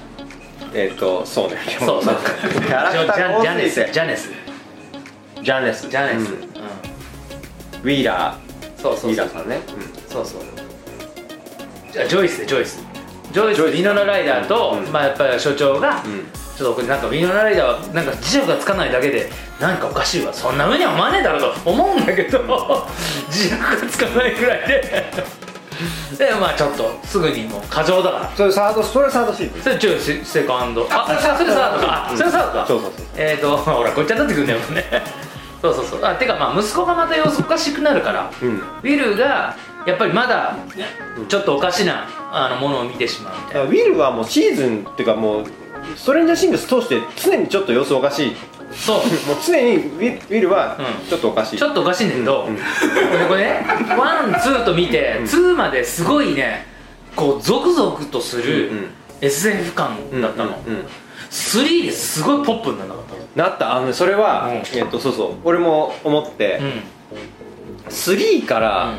[0.73, 1.57] えっ、とそうね。
[1.79, 2.15] そうそう。
[2.15, 4.29] キャラクタージャジャネスジジャネス。
[5.43, 5.89] ジャネス。
[5.89, 6.39] ジャネス、ううん。
[6.39, 8.35] んウィーラー。
[8.35, 9.13] ウィーそうそう。
[9.13, 9.59] そうラーさんね、
[10.07, 10.68] そうそう
[11.91, 12.83] じゃあジョイスでジョイス
[13.31, 14.91] ジョイスウィノナライダーと、うん。
[14.91, 16.25] まあやっぱり所長が、うん。
[16.57, 20.33] ちょっとなんかウィノナライダーはなんか磁石がつかないだけでなんかおかしいわ。
[20.33, 22.39] そんなふうには思わねえだろうと思うんだけど
[23.29, 25.13] 磁石がつかないぐらいで。
[26.17, 28.29] でまあちょっとすぐにもう過剰だから。
[28.35, 29.61] それサードそれサードシーズン？
[29.63, 30.85] それジョイスセカンド。
[30.89, 32.11] あそれそれサードか。
[32.11, 32.65] あそれサードか。
[32.67, 33.05] そうそうそう。
[33.15, 34.85] えーと ほらこっちゃになってくるんだよね。
[35.61, 35.99] そうそうそう。
[36.03, 38.49] あてかまあ息子がまた様子おかしくなるからうん。
[38.57, 40.55] ウィルがやっぱりまだ
[41.27, 43.69] ちょっとおかしなあのものを見てしまうみたいな。
[43.69, 45.45] ウィルはもうシーズンっていうかもう
[45.95, 48.35] ストレンジャーシングス通して常にちょっと様子おかしい。
[48.71, 48.97] そう。
[49.27, 51.07] もう常にウィウィルはうん。
[51.07, 52.55] ちょっとおかしい、ちょっとおかしいんだけど、うん。
[52.55, 53.65] うんこれね
[53.97, 56.67] ワンツーと見て、ツーまですごいね
[57.15, 58.89] こうゾクゾクとするうんうん。
[59.21, 60.85] SF 感だったの、うんうん
[61.29, 63.03] 3ですごいポップにならなかっ
[63.35, 63.75] たなった？
[63.75, 64.77] あのそれは、うん。
[64.79, 65.31] えっとそうそう。
[65.43, 67.91] 俺も思って、うん。
[67.91, 68.93] 3から、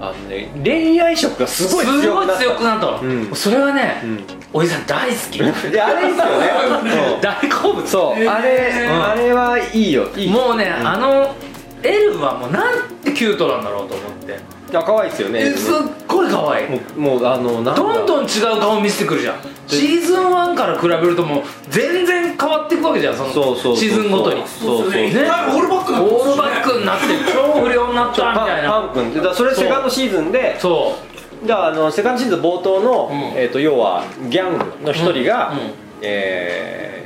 [0.00, 2.42] あのね恋愛色がすごいすごい強くなった。
[2.42, 3.34] 強くなったの、うん。
[3.34, 4.24] それはね、うん。
[4.52, 5.36] おじさん大好き。
[5.40, 7.18] いやあれいいっすよね。
[7.22, 7.86] 大好物。
[7.86, 8.24] そう。
[8.24, 9.04] あれ、うん。
[9.04, 10.08] あれはいいよ。
[10.16, 10.30] いい。
[10.30, 10.86] もうね、ん。
[10.86, 11.34] あの
[11.82, 14.38] エルはもうなんてキュートなんだろうと思って
[14.74, 15.40] あ可愛いっすよね。
[15.40, 15.74] えすっ
[16.08, 16.68] ごい可愛い。
[16.70, 18.26] もうもうあのなんだどんどん違
[18.56, 19.36] う顔見せてくるじゃん。
[19.66, 24.42] シーズン1から比べるともう全然変わっていくわけじゃんそのそうそうそうシーズンごとに。
[24.46, 25.08] そうそうね。
[25.08, 29.16] 一回オールバックなんですよオールバックになって超不良になったみたいパンなパン君って。
[29.16, 30.96] だからそれセカンドシーズンでそ
[31.44, 33.18] じゃああのセカンドシーズン冒頭の、うん。
[33.38, 35.58] えー、と要はギャングの一人が、うん。
[35.58, 35.70] うん。
[36.02, 36.96] えー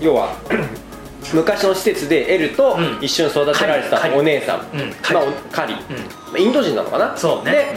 [0.00, 0.34] 要は
[1.32, 2.98] 昔の施設でエルとうん。
[3.00, 4.90] 一緒に育てられてたお姉さん、うん。
[5.12, 5.74] まあ、おカリ、
[6.38, 7.16] インド人なのかな？
[7.16, 7.52] そうね。
[7.52, 7.76] で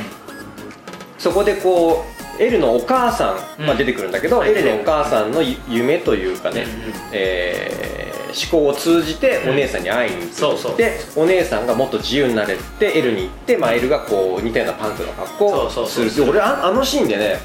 [1.17, 2.05] そこでこ
[2.39, 4.51] うエルのお母さん、まあ、うん出てくるんだけど、はい。
[4.51, 6.65] エルのお母さんのゆ夢というかね、う
[7.12, 16.10] えー思考を通じてお姉さんに会いに行って、お姉さんがもっと自由になれってエルに行って、まあ、エルがこう似たようなパンクの格好をするそうそう。
[16.10, 16.25] そう。
[16.25, 17.39] で俺ああのシーンでね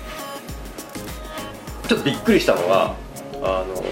[1.89, 2.95] ちょっとびっくりしたのが
[3.43, 3.83] あの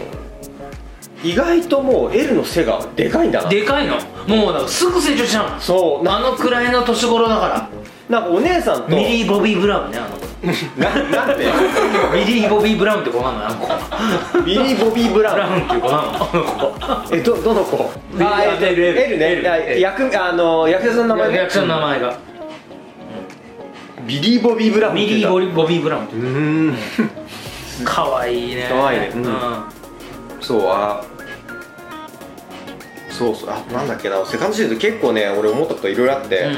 [1.22, 3.48] 意外ともうエルの背がでかいんだな。
[3.48, 3.94] でかいの？
[4.26, 5.60] もうだからすぐ成長しちゃうの。
[5.60, 6.04] そう。
[6.04, 7.68] なあのくらいの年頃だから。
[8.08, 8.88] なんかお姉さんと。
[8.88, 10.16] ミリー・ボビー・ブラウンねあの。
[10.16, 10.26] 子
[10.80, 10.88] な
[11.26, 11.44] なんて
[12.16, 14.42] ミリー・ボビー・ブラウンって子なのよあの子。
[14.42, 15.36] ビリー・ボビー・ブラウン。
[15.36, 17.14] ブラウンっていう子なのあの子。
[17.16, 17.90] えどどの子？
[18.20, 19.32] あえっとエルエル L ね。
[19.32, 21.38] エルあエル役あの役者さんの名前ね。
[21.38, 22.14] 役者の名前が。
[24.06, 26.08] ビリー・ボビー・ブラウンミリー・ボボビー・ブラウンう。
[26.08, 27.84] ーん。
[27.84, 28.62] かわいいね。
[28.68, 29.12] かわいいね。
[29.14, 29.22] うん。
[29.24, 29.30] うん。
[30.40, 31.02] そうあ
[33.20, 33.50] そうそう。
[33.50, 34.24] あなんだっけな。
[34.24, 36.56] セカンドシーズン結構ね俺思ったこといろいろあって、うん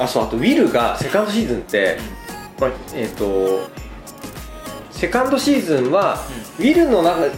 [0.00, 1.98] あそうあとウィルがセカンドシーズンって、
[2.60, 3.68] まあ、えっ、と
[4.92, 6.24] セカンドシーズンは、
[6.58, 7.28] ウィルの中フ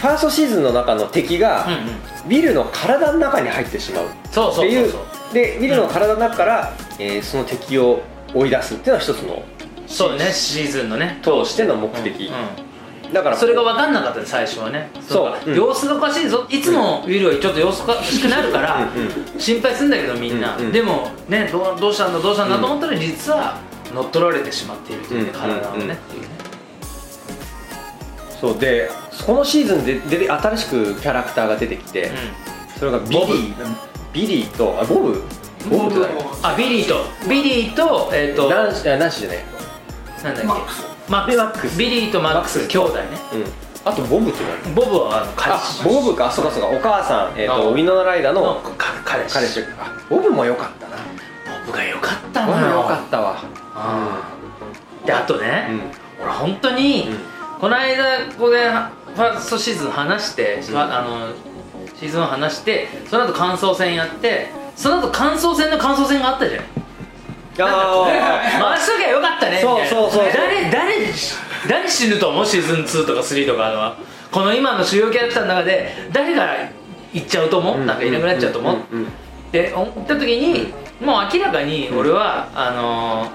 [0.00, 1.80] ァーストシーズンの中の敵が、うんうん。
[1.80, 4.06] ウィルの体の中に入ってしまう。
[4.06, 4.08] っ
[4.54, 4.92] ていう。
[5.32, 8.00] でウィルの体の中から、えーその敵を
[8.32, 9.42] 追い出すっていうのは一つの
[9.86, 11.18] そうねシーズンのね。
[11.22, 12.73] 通しての目的、うん
[13.14, 14.90] だからそれが分かんなかったね最初はね。
[15.00, 15.32] そう。
[15.32, 16.44] かうん様子がおかしいぞ。
[16.50, 19.02] いつもウィルはちょっと様子がおかしくなるからうん
[19.34, 19.40] うん。
[19.40, 20.72] 心配するんだけどみんな、うんうん。
[20.72, 23.58] でもねどうどうしたんだどうしたんだと思ったら実は
[23.94, 26.28] 乗っ取られてしまっているというねうん体をね、うんっていうね。
[28.40, 28.58] そう。
[28.58, 28.90] で
[29.24, 32.10] このシーズンででで新しくキャラクターが出てきて、
[32.78, 33.54] それがビリー。
[34.12, 34.56] ビリー。
[34.58, 35.22] とあボブ？
[35.70, 37.28] ボブって誰あビリーと。
[37.28, 39.44] ビリーとえっ、とナンシあナンシーじゃない。
[40.36, 40.56] なんだっ
[40.88, 40.93] け？
[41.08, 41.78] マックス。
[41.78, 42.66] ビリーとマックス。
[42.66, 43.02] 兄弟ね。
[43.34, 43.44] うん。
[43.86, 46.28] あとボブって何ボブはあの彼あ氏ボブか。
[46.28, 46.68] あそうかそうか。
[46.68, 48.62] お母さん、えー、あとウィノナライダーの
[49.04, 49.34] 彼氏。
[49.34, 49.60] 彼氏。
[49.78, 50.96] あボブも良かったな。
[51.66, 53.36] ボブが良かったボブな良かったわ。
[55.04, 55.68] であとね、
[56.18, 56.24] うん。
[56.24, 57.18] 俺本当に、うん。
[57.60, 60.78] この間ここでファーストシーズン話して、うん。
[60.78, 61.34] あの
[61.98, 66.62] シーズンを話してその後感想戦やってその後感想戦の感想戦があったじゃん。
[66.62, 66.66] あ
[67.56, 70.24] 回しときゃよかったねそうそうそう。
[70.32, 71.12] 誰誰
[71.68, 72.46] 誰死ぬと思う？
[72.46, 73.96] シーズン2とか3とかは。
[74.30, 76.56] この今の主要キャラクターの中で誰が
[77.12, 78.80] 行っちゃうと思う、ーなんかいなくなっちゃうと思う、っ
[79.52, 83.30] て思った時に、もう明らかに俺は、あのー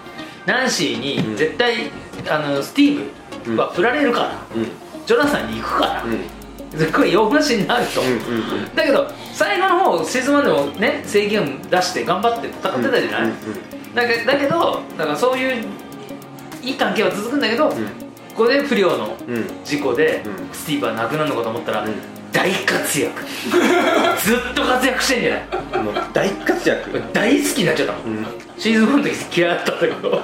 [0.46, 1.90] ナンシーに絶対、
[2.30, 3.10] あのスティー
[3.46, 4.66] ブは振られるから、うん。
[5.06, 6.20] ジョナサンに行くから、うん。
[6.78, 8.02] すっごい洋梨になると、
[8.76, 13.32] だけど最後の方シーズン1でもね制限出して頑張って戦ってたじゃない、
[13.96, 15.66] だけだけどだからそういう
[16.62, 17.76] いい関係は続くんだけど、こ
[18.36, 19.16] こで不良の
[19.64, 20.54] 事故で、うん。
[20.54, 21.94] スティーブは亡くなるのかと思ったら、うん。
[22.32, 23.24] 大活躍。
[24.22, 25.32] ずっと活躍してんじゃ
[25.72, 25.84] ない。
[25.84, 27.02] もう大活躍。
[27.14, 28.26] 大好きになっちゃったもん、うん。
[28.58, 30.22] シーズン1の時嫌いだったんだけど。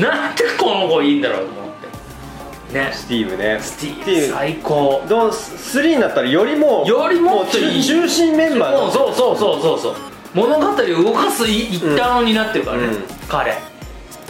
[0.00, 2.78] なんでこの子いいんだろうと思って。
[2.78, 2.90] ね。
[2.92, 3.58] スティーブね。
[3.60, 5.02] スティーブ最高。
[5.08, 7.84] どう3になったらよりもよりもっといい。
[7.84, 9.94] 中心メンバーもうそうそうそうそうそう
[10.34, 13.02] 物語を動かすい一端を担ってるからね、うん。
[13.28, 13.56] 彼。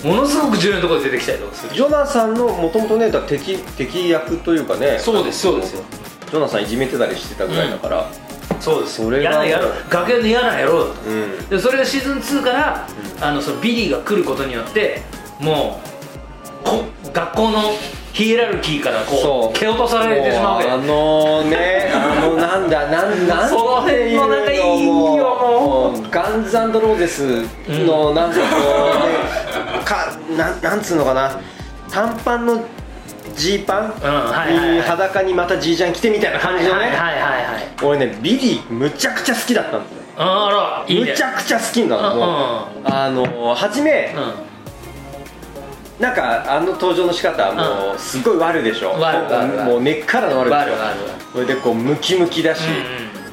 [0.05, 1.75] ものすごく重要なところで出てきたりとかする。
[1.75, 4.99] ジョナサンのもともとね敵敵役というかね。
[4.99, 5.85] そうですそうですよ。
[6.31, 8.07] ジョナサンいじめてたりしてたぐらいだから。
[8.61, 9.45] そうですそれが。
[9.45, 11.49] 嫌な野郎学園の嫌な野郎だとうん。
[11.49, 12.89] でそれがシーズン2から、
[13.21, 15.03] あのそのビリーが来ることによって
[15.41, 15.98] もうこ
[17.13, 17.59] 学校の
[18.13, 19.51] ヒエラルキーからこそう。
[19.51, 25.99] う蹴落とされてしまうあのねあの なんだなんなんその辺もなんかいいよもう。
[25.99, 28.47] うガンズローゼスのなんかこ
[29.77, 31.31] う、ね、かなんなんつうのかな。
[31.91, 32.61] 短パンの
[33.35, 41.11] ジーパン、うんはいはい裸にまたジージャン着てみたいな感じのね、はいはいはいはい俺ねビリーむちゃくちゃ好きだったんですよあらいいね。
[41.13, 44.48] むちゃくちゃ好きなの、うんもうあの初め、うん
[45.99, 47.55] なんかあの登場の仕方は
[47.89, 49.65] もうすごい悪でしょ、悪悪悪。
[49.65, 51.33] もう根っからの悪でしょ。
[51.33, 52.61] それでこうムキムキだし、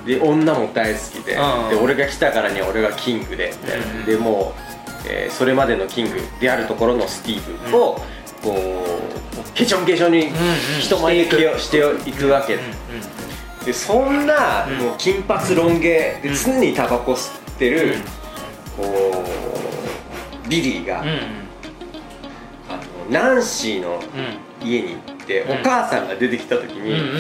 [0.06, 1.70] で女も大好きで,、うん。
[1.70, 4.06] で俺が来たからには俺がキングでみたいな、うん。
[4.06, 4.62] でもう、
[5.08, 8.02] えーそれまでのキングであるところのスティーブを、
[8.44, 8.84] こ
[9.38, 10.34] うケチョンケチョンにん
[10.80, 11.78] 人前でけして
[12.10, 12.30] いく。
[12.30, 12.58] わけ、
[13.64, 16.36] でそんな、うんもう金髪ロン毛でうん。
[16.36, 17.94] 常にタバコ吸ってる、
[18.78, 18.86] うん。
[18.86, 19.24] こ
[20.46, 21.04] うビリーが、
[23.10, 24.68] ナンシーのうん。
[24.68, 25.60] 家に行って、うん。
[25.60, 27.20] お母さんが出てきた時に、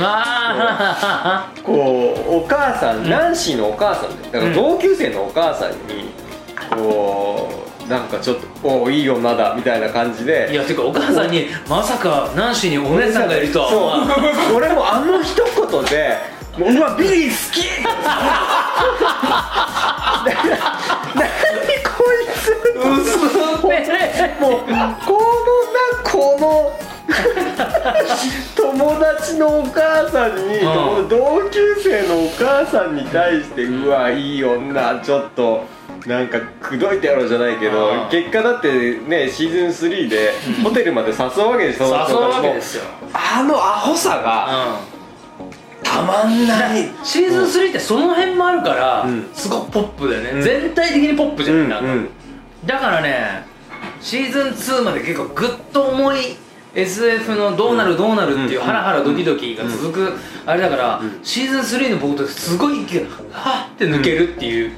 [1.63, 3.09] こうお母さん、うん。
[3.09, 6.09] ナンシーのお母さんだから同級生のお母さんに
[6.71, 7.49] こ
[7.85, 13.69] うなんかちょっと「おおいい女だ」みたいな感じーいでやてかお母さんにまさかナンシーにお姉さんがいるとは。
[13.69, 14.55] そう。
[14.55, 16.17] 俺もあの一言で
[16.57, 17.61] 「もううわビリー好き!
[21.15, 21.27] 」何
[21.83, 22.55] こいつ？
[24.39, 24.87] もうこのな
[26.05, 26.71] この
[28.55, 31.09] 友達のお母さんに、うん。
[31.09, 35.65] 同級生のお母さんに対して、うわいい女ちょっと
[36.05, 38.09] なんか口説いてやろうじゃないけど、うん。
[38.09, 42.83] 結果だってねシーズン3でホテルまで誘うわけでしょ誘うわけですよ。
[43.13, 44.77] あのアホさが
[45.39, 46.81] うたまんない。
[46.83, 49.29] んシーズン3ってその辺もあるからうん。
[49.33, 50.41] すごくポップだよね、うん。
[50.41, 52.09] 全体的にポップじゃなんかうん。
[52.65, 53.54] だからね
[54.05, 56.37] シーズン2まで結構グッと重い
[56.75, 60.13] SF のどうなるどうなるっていううんハラハラドキドキが続く
[60.45, 64.73] あれだからうんシーズン3の冒頭ですごい息がはって抜けるっていう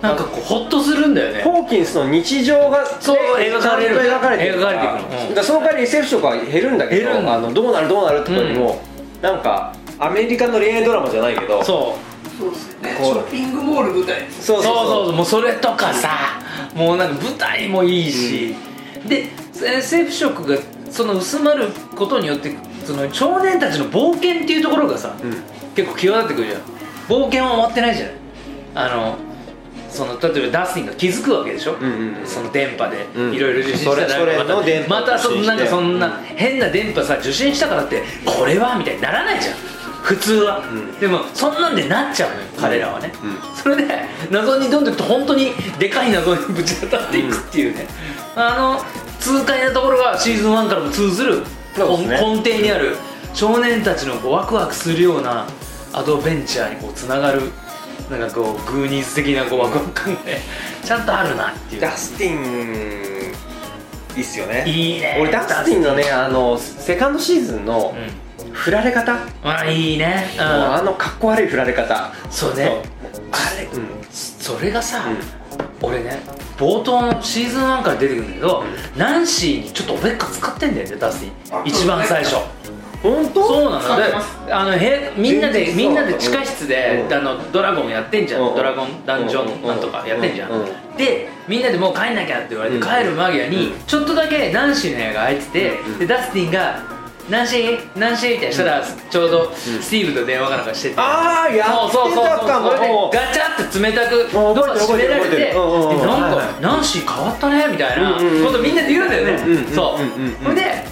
[0.00, 1.42] なんかこうホッとするんだよね。
[1.44, 4.00] ホーキンスの日常がそう描かれる。
[4.00, 5.42] 描かれてるから。
[5.44, 8.82] その代わり SF とかは減るんだけどあのどうなるどうなるとかにも、
[9.20, 12.96] なんかアメリカの恋愛ドラマじゃないけどそうそうですね。
[12.96, 14.74] ショッピングモール舞台ですそうそう
[15.06, 16.40] そうもうそれとかさ
[16.74, 18.54] もうなんか舞台もいいし、
[19.06, 20.56] で SF 色が
[20.90, 25.42] その薄まることによってその少年たちの冒険っていうところがさ、うん。
[25.74, 26.62] 結構際立ってくるじゃん。
[27.08, 28.14] 冒険は終わってないじゃない
[28.74, 29.16] あの
[29.90, 32.26] その例えばダスティンが気づくわけでしょ、うんうんうん。
[32.26, 33.06] その電波で。
[33.14, 33.34] うん。
[33.34, 39.54] いろいろ受信したらまたまたそなんかそんな変な電波さ受信したからってこれはみたいにならないじゃん
[40.02, 40.98] 普通は、ん。
[40.98, 43.56] でもそんなんでなっちゃうのよ彼らはね、うん。
[43.56, 43.86] それで
[44.30, 47.86] 謎にどんどんと本当にでかい謎にぶち当たっていくっていうね、
[48.34, 48.80] あの
[49.20, 51.42] 痛快なところがシーズン1からも通ずる、
[51.76, 52.96] 根根底にある
[53.34, 55.46] 少年たちのこうワクワクするような
[55.92, 57.40] アドベンチャーにこうつながる
[58.10, 60.40] なんかこうグーニーズ的なこうワクワク感がね
[60.84, 61.80] ちゃんとあるなっていう。
[61.80, 63.32] ダスティン
[64.14, 64.64] いいっすよね。
[64.66, 65.18] いいね。
[65.20, 68.21] 俺ダスティンのねあのセカンドシーズンのうん
[68.52, 70.24] 振られ方、もああいいね。
[70.38, 71.94] うあうのかっこ悪い振られ方。
[71.94, 72.82] んそうね。
[73.32, 73.88] あれうん。
[74.10, 75.04] それがさ、
[75.80, 76.20] 俺ね
[76.58, 78.64] 冒頭のシーズン1から出てくるんだけど、
[78.96, 81.56] ナンシーにちょっとおべっか使ってんだよねダスティ。
[81.56, 82.36] ンあ一番最初。
[83.02, 83.48] 本当？
[83.48, 83.96] そうなの。
[83.96, 87.12] であのへみんなでみんなで地下室で、うん。
[87.12, 88.54] あのドラゴンやってんじゃん、うん。
[88.54, 89.62] ドラゴンダンジョうん。
[89.62, 90.96] ンなんとかやってんじゃん、うん。
[90.96, 92.82] でみんなでもう帰んなきゃって言われて、うん。
[92.82, 95.98] 帰る間際に、ちょっとだけナンシーの部屋が空いてて、うん。
[95.98, 96.80] でダスティンが
[97.30, 97.98] 「ナンシー？
[97.98, 108.12] ナンシー」ってしたら、ちょうどスティーブと電話かなんかしてて、ああやってそうそうそうたかもガチャって冷たくうんドア閉められてなんかナンシー変わったねみたいな。
[108.44, 109.38] ことみんなで言うんだよね。
[109.72, 110.84] そううんで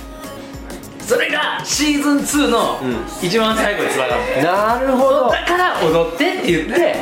[1.01, 4.21] それがシーズン2のう一番最後につながる。
[4.45, 5.29] なるほど。
[5.31, 6.95] だから踊ってって言って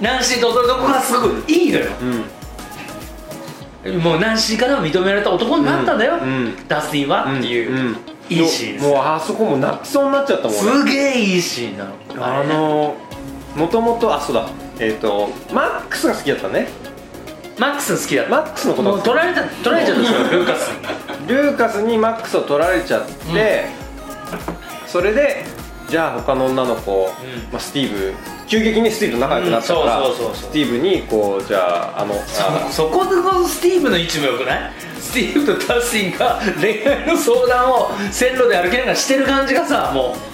[0.00, 1.86] ナンシーと踊るとこがすごくいいのよ。
[3.86, 3.98] うん。
[4.00, 6.18] もうナンシーから認められた男になったんだよ。
[6.68, 7.72] ダスティンはっていう。
[7.72, 7.96] うん
[8.28, 8.86] いいシーンです。
[8.86, 11.94] もうあそこも泣きそうになっちゃったもん俺すげえいいシーンなの。
[12.20, 12.96] あの
[13.56, 14.48] もともとあそうだ。
[14.78, 16.68] えっ、とマックスが好きだったね。
[17.58, 18.30] マックス好きだった。
[18.30, 18.90] マックスのこと。
[18.90, 20.18] もう取られた取られちゃったんですよ。
[20.38, 21.28] ルーカスに。
[21.28, 23.66] ルーカスにマックスを取られちゃって、
[24.86, 25.44] それで
[25.88, 27.42] じゃあ他の女の子、うん。
[27.50, 28.14] まあ、スティーブ
[28.48, 30.50] 急激にスティーブと仲良くなったから、うんそうそうそうそう。
[30.50, 34.72] スティーブにこうじゃああのあそこのスティーブの位置もよくない？
[35.00, 40.27] スティーブとダスティンが恋愛の相談を線路で歩きながらしてる感じがさもう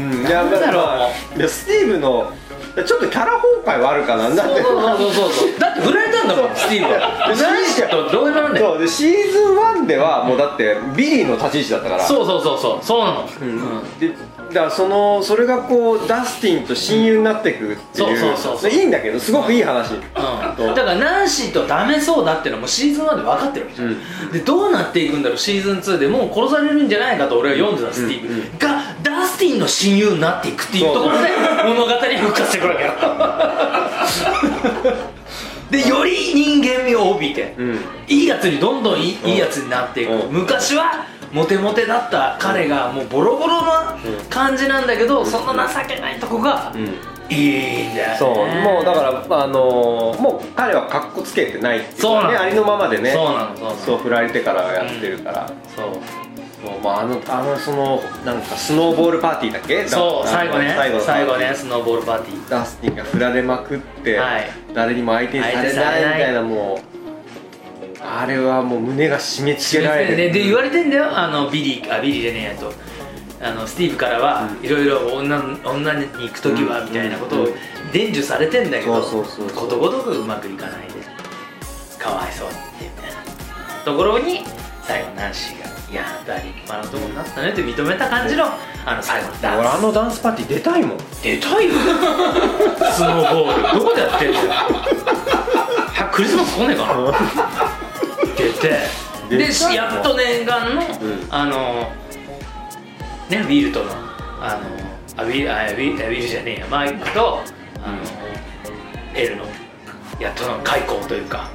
[0.00, 0.86] ん、なんだろう。
[0.86, 2.32] まあいやスティーブの
[2.76, 4.48] ちょっとキャラ崩壊はあるかなうだ。
[4.48, 5.58] ってそうそうそうそう。
[5.58, 7.28] だって振られたんだもんスティーブは。
[7.34, 8.78] でナンシーと同様なんだよそう。
[8.80, 12.04] でシーズン1ではもうだってビリーの立ち位置だったから。
[12.04, 12.84] そうそうそうそう。
[12.84, 13.28] そうなの。
[13.40, 13.98] うん。
[13.98, 18.70] でだからそのそれがこうダスティンと親友になっていくっていう,、そうそうそうそう。
[18.70, 20.74] いいんだけどすごくいい話、うん。
[20.74, 24.32] だからナンシーとダメそうだっていうのはもうシーズン1で分かってるわけじゃん、うん。
[24.32, 28.79] でどうなっていくんだろうシーズン2でもう殺されるんじゃないかと俺は読んでたスティーブ、が
[29.40, 31.28] ティンの親友になっていくっていうところで
[31.64, 32.92] 物語に復活してくるわけよ。
[35.70, 37.80] でより人間味を帯びて、うん。
[38.08, 39.30] いいやつにどんどんいい,、うん。
[39.30, 40.32] いいやつになっていく、うん。
[40.32, 43.96] 昔はモテモテだった彼がもうボロボロな
[44.28, 46.96] 感じなんだけど、その情けないとこがうん。
[47.32, 48.16] いいんだよね。
[48.18, 48.30] そう。
[48.62, 49.10] もうだから
[49.44, 53.12] あのーもう彼はかっこつけてないっていうかそうありのままでね。
[53.12, 53.76] そうなのそうなの。
[53.76, 55.86] そう振られてからやってるから、そう
[56.64, 59.88] もうまああのあのそのなんかスノーボールパーティーだっけ？
[59.88, 60.74] そうだ最後ね。
[60.76, 62.50] 最後の最後ねスノーボールパーティー。
[62.50, 64.50] ダスティンが振られまくって、はい。
[64.74, 70.16] 誰にも相手にされないみたいなもうあれはもう胸が締め付けられる。
[70.16, 71.16] でで言われてんだよ。
[71.16, 72.72] あのビリーあビリーじゃねえやと。
[73.42, 77.48] あのスティーブからはいろいろ女女に行く時はみたいなことを
[77.90, 81.00] 伝授されてんだけどことごとくうまくいかないで
[81.98, 82.96] かわいそうっていうね。
[83.82, 84.44] ところに
[84.82, 88.46] 最後ナンシーが「いやあんた立派な男になったね」って認めた感じの
[88.86, 89.58] あの最後のダンス。
[89.58, 90.98] 俺あのダンスパーティー出たいもん。
[91.22, 91.74] 出たいよ
[92.92, 97.12] スノーボールどこでやってんだよはクリスマス来ねえかな？
[98.36, 98.68] 出て。
[99.28, 100.86] で出たいやっと念願の、ん。
[101.30, 101.92] あの
[103.28, 103.90] ねウィルとの
[104.40, 107.40] あのあウィルあウィウィルじゃねえやマイクと
[107.84, 107.98] あの、
[109.14, 109.44] エルの
[110.18, 111.48] やっとの開口というか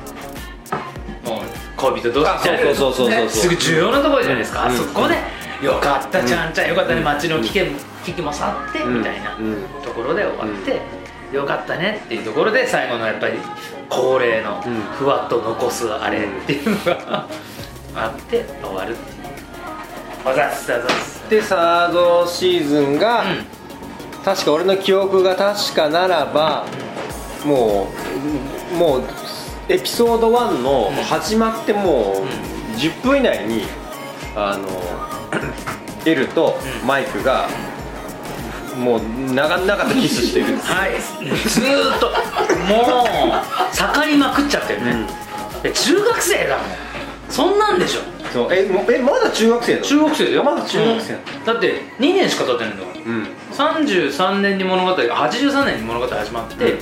[1.25, 1.43] もう
[1.75, 2.43] 恋人同士。
[2.43, 3.07] じゃそうそうそう。
[3.07, 4.75] そうそうねすぐ重要なところじゃないですか、うん。
[4.75, 5.15] あそこで
[5.65, 7.65] よかったちゃんちゃんよかったね街の危険
[8.05, 8.97] 危機も去ってうん。
[8.99, 9.55] みたいなうん。
[9.83, 10.81] ところで終わって、
[11.35, 13.33] よかったねっていうところで最後のやっぱり
[13.89, 14.73] 恒例のうん。
[14.97, 17.27] ふわっと残すあれっていうのが
[17.95, 20.27] あって終わるっていう。
[20.27, 21.29] わざっすわざっす。
[21.29, 23.23] でサードシーズンが、
[24.23, 26.65] 確か俺の記憶が確かならば
[27.43, 27.87] も
[28.73, 29.03] うもう
[29.67, 33.63] エピソード1の始まってもう10分以内に
[34.35, 34.69] あの
[36.05, 37.49] エルとマイクが
[38.77, 40.57] もう長々とキスしてる。
[40.61, 40.91] はい。
[41.49, 42.07] ずーっと
[42.67, 43.33] も
[43.71, 45.07] う盛りまくっちゃってるね、
[45.63, 46.65] で中学生だもん。
[47.29, 48.01] そんなんでしょ。
[48.31, 48.53] そう。
[48.53, 50.43] ええまだ中学生なの中学生だよ。
[50.43, 51.45] まだ中学生なうん。
[51.45, 53.27] だって2年しか経ってないんだからうん。
[53.51, 56.79] 33年に物語83年に物語始まって、うん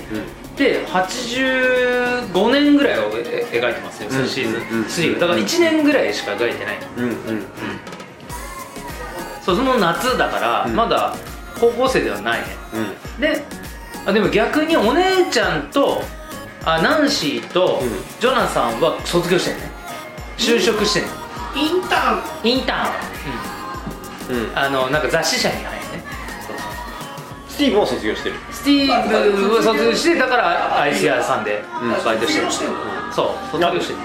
[0.57, 4.79] で85年ぐらいをえ描いてますよ、うんシーズン。
[4.79, 7.15] うん3だから1年ぐらいしか描いてない、うんうん。
[9.41, 10.75] そうその夏だから、うん。
[10.75, 11.15] まだ
[11.59, 12.41] 高校生ではない。
[12.41, 12.45] ね
[13.17, 13.21] うん。
[13.21, 13.43] で
[14.05, 16.01] あでも逆にお姉ちゃんと
[16.65, 17.89] あナンシーとうん。
[18.19, 19.71] ジョナサンは卒業してんね
[20.37, 21.09] 就職してんね
[21.55, 22.49] インターン。
[22.49, 22.89] インター
[24.31, 24.49] ン、うん。
[24.49, 25.82] うん、あのなんか雑誌社に入る
[27.63, 28.35] ティーブも卒業してる。
[28.51, 31.63] スティーブを卒業してだからアイス屋さんで。
[31.81, 32.51] うんバイトしてる、
[33.11, 33.99] そう卒業してる。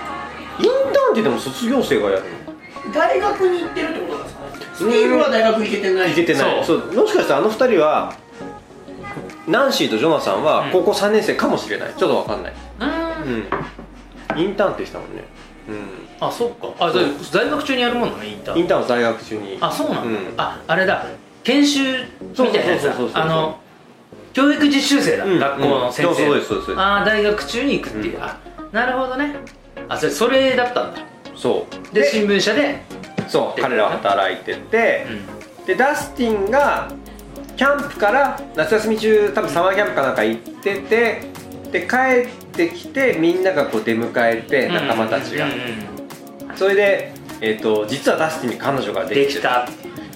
[0.61, 2.25] インターンってでも卒業生がやる
[2.87, 2.93] の？
[2.93, 4.41] 大学に行ってるってことですか？
[4.43, 6.13] ねスティーブは大学行けてない。
[6.13, 6.65] いけてない。
[6.65, 6.93] そそう。
[6.95, 8.15] もしかしたらあの二人は
[9.47, 11.95] ナンシーとジョナサンは高校3年生かもしれない。
[11.95, 12.55] ちょっとわかんない。
[12.81, 12.89] うん。
[14.37, 14.41] うん。
[14.41, 15.25] インターンってしたもんね。
[16.21, 16.69] あそっか。
[16.81, 18.57] あじゃあ在学中にやるもんだねインターン。
[18.57, 19.59] うんインターンを在学中に。
[19.61, 20.35] あそうなんだ、うん。
[20.37, 21.07] ああれだ
[21.49, 22.93] 研修みたいなやつだ。
[22.93, 23.23] そうそうそうそうそう。
[23.23, 23.61] あの
[24.35, 25.39] 教育実習生だ、うん。
[25.39, 26.17] 学校の先生、うん。
[26.17, 26.59] そうそうですそう。
[26.59, 28.23] ですああ大学中に行くっていう、うん。
[28.23, 28.39] あ
[28.71, 29.37] なるほどね。
[29.89, 31.01] あそれそれだったんだ。
[31.35, 31.95] そう。
[31.95, 32.83] で新聞社で、
[33.29, 35.07] そう彼らは働いてて。
[35.59, 36.93] う、ん、でダスティンが
[37.57, 41.23] キャンプから夏休み中多分サマーキャンプかなんか行ってて
[41.73, 41.97] で帰
[42.29, 45.47] ってきてみんながこう出迎えて仲間たちが、
[46.57, 49.69] それで、えー、と実はダスティンに彼女ができてできた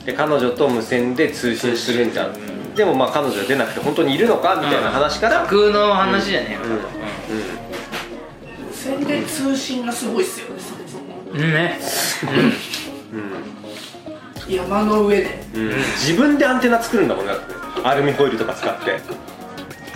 [0.04, 2.74] で彼女と無線で通信するんじゃん、うん。
[2.74, 6.78] でもまあ彼女出なくて本当にいるのかみたいな話から、架空の話じゃねえのかうん。
[8.66, 11.02] と宣伝通信がすごいっすよねそもそも。
[11.32, 11.52] うん、うん。
[11.52, 11.78] ね、
[14.48, 15.44] 山の上で。
[15.54, 15.62] うん。
[15.68, 17.54] うん自分でアンテナ作るんだもんねだって。
[17.84, 18.90] アルミホイルとか使って。
[18.90, 19.00] うん、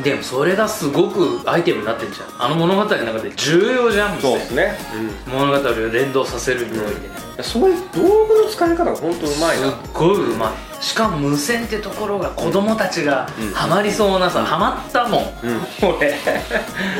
[0.02, 2.46] でもそれがすごくアイテムになってんじゃん。
[2.46, 4.78] あの物語の中で重要じゃんそうですね、
[5.26, 9.70] 物語を連動させるにおいてね、うん、そういう道具の使い方が本当うまいな。
[9.70, 10.84] すっごいうまい。
[10.84, 15.60] しかも無線ってところが子供たちがうんハマりそうなさ、ハマったもん、うん。
[15.96, 16.14] 俺。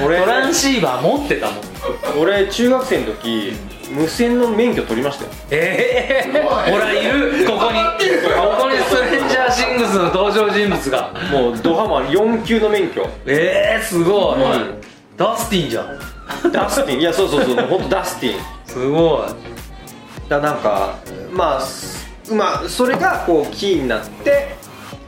[0.05, 2.19] 俺トランシーバー持ってたもん。
[2.19, 3.53] 俺中学生の時
[3.91, 5.31] 無線の免許取りましたよ。
[5.51, 7.47] ええー、ほらいる。
[7.47, 7.79] ここに。
[7.79, 11.13] ここにストレーシングスの登場人物が。
[11.33, 13.07] もうドハマり4級の免許。
[13.27, 14.81] ええー、すごい、うん。
[15.17, 16.53] ダスティンじゃん。
[16.53, 17.01] ダスティン。
[17.01, 17.57] いやそうそうそう。
[17.67, 18.41] 本当ダスティン。
[18.67, 20.29] すごい。
[20.29, 20.97] だなんか
[21.33, 24.57] まあすまあそれがこうキーになって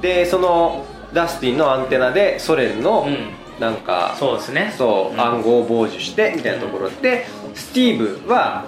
[0.01, 3.39] でそのダスティンのアンテナでソ連のうん。
[3.59, 4.73] なんか、そうですね。
[4.79, 5.21] そう、ん。
[5.21, 6.91] 暗号を傍受してみたいなところ。
[6.91, 8.67] でスティーブは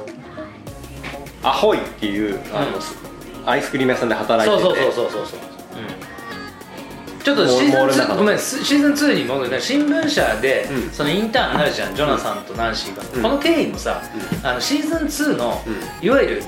[1.44, 3.48] アホイっていうあの、うん。
[3.48, 4.62] アイスクリーム屋さんで働いてて。
[4.64, 5.40] そうそうそうそうそう。
[5.40, 9.60] そう、うん、ちょっとシーズン2モールの中のごめんシシーズン2に戻るね。
[9.60, 10.90] 新聞社で、うん。
[10.90, 13.22] そのインターンになるじゃんジョナサンとナンシーが、うん。
[13.22, 14.02] この経緯もさ、
[14.42, 15.62] あのシーズン2の、
[16.02, 16.42] ういわゆる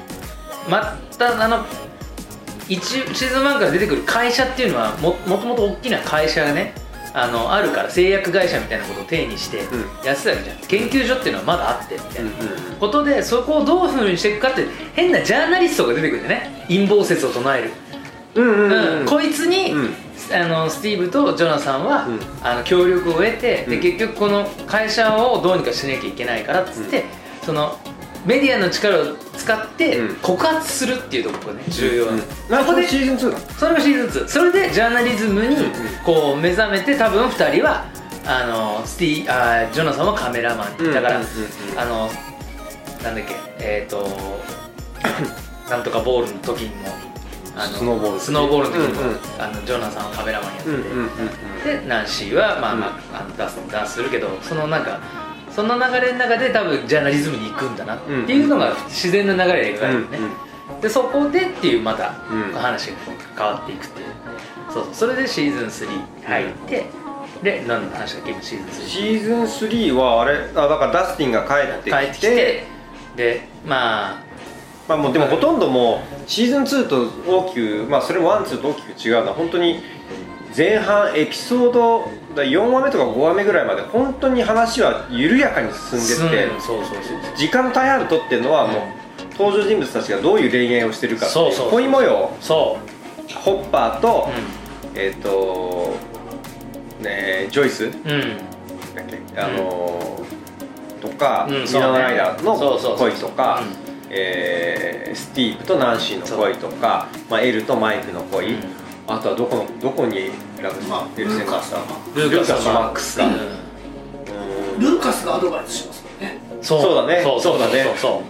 [0.68, 1.64] またあの
[2.68, 6.74] 1シーズン1から出てくる会社っていうのはももともと大きな会社がね
[7.12, 9.80] あのあるから製薬会社みたいなことを手にしてうん。
[10.04, 10.56] やってたわけじゃん。
[10.68, 12.30] 研究所っていうのはまだあってみたいな。
[12.80, 16.64] ことでそこをどういうふうにしていくかって変なジャーナリストが出てくるんだよね。
[16.68, 17.70] 陰謀説を唱える、
[18.35, 19.95] こいつに、うん。
[20.33, 22.20] あのスティーブとジョナサンは、うん。
[22.43, 23.70] あの協力を得て、うん。
[23.70, 27.05] で結局この会社をどうにかしなきゃいけないからっつって、
[27.45, 27.78] その
[28.24, 30.16] メディアの力を使ってうん。
[30.16, 32.26] 告発するっていうところがね重要なの、なん。
[32.26, 35.57] かそこでシーズン2だそれがシーズン2それでジャーナリズムに
[36.05, 37.85] こう目覚めて多分2人は
[38.24, 41.20] あのスティあージョナサンはカメラマンだから、
[41.76, 42.09] あの
[43.03, 44.09] なんだっけえっ、と
[45.68, 47.11] なんとかボールの時にも
[47.55, 49.18] あのスノーボールスノーボールの時にも、うんうん。
[49.38, 51.64] あのジョナサンはカメラマンやってて、うんうんうんうん。
[51.64, 55.00] でナンシーはまあまあ,、あのダンスダンスするけどそのなんか
[55.50, 60.18] その流れの中で多分ジャーナリズムに行くんだなっていうのが自然な流れで描かれるね、
[60.80, 62.53] でそこでっていうまたうん。
[62.55, 62.96] 話が
[63.36, 64.07] 変わっていくっていう、
[64.72, 64.94] そうそう。
[64.94, 66.86] それでシーズン3入って、
[67.42, 68.30] で何の話だっけ？
[68.30, 72.64] 今シーズン3シーズン3はあれあだからダスティンが帰ってきて帰ってきて
[73.16, 74.32] でまあ
[74.89, 79.80] まあ、もうでもほとんどもうシーズン2と大きく、まあ、それワンツーと大きく違うのは本当に
[80.57, 88.83] 前半エピソードだ4話目とか5話目ぐらいまで本当に話は緩やかに進んでって、時間の大半を取ってるのはもう
[89.39, 92.78] 登場人物たちがどういう恋愛をしてるかっていうそうそうそう恋模様そ
[93.45, 94.28] ホッパーと、
[94.95, 95.95] うえっ、と
[97.01, 97.91] ねジョイス？
[99.37, 103.62] あのーとか、うんミナノライダーのそうそうそう恋とか、
[104.12, 108.60] えースティーブとナンシーの恋とか、まあ、エルとマイクの恋、うん。
[109.06, 110.30] あとはどこのどこに
[110.62, 111.76] ラブまあエルセンがあった
[112.18, 114.80] ルーカスとマックスか、うん。
[114.80, 116.40] ルーカスがアドバイスしますからね。
[116.62, 116.82] そう。
[116.82, 117.20] そうだね。
[117.22, 117.40] そう。
[117.40, 117.84] そうそうだね。
[117.84, 117.98] そう。
[117.98, 118.22] そ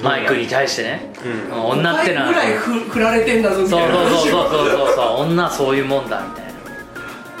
[0.00, 1.10] うマイクに対してね、
[1.50, 1.60] うん。
[1.80, 2.26] 女ってのは。
[2.28, 3.94] 5回ぐらいふ振られてんだぞみそうたいな。
[3.94, 5.06] そうそう話をそうそうそう。
[5.22, 6.46] 女はそういうもんだみたい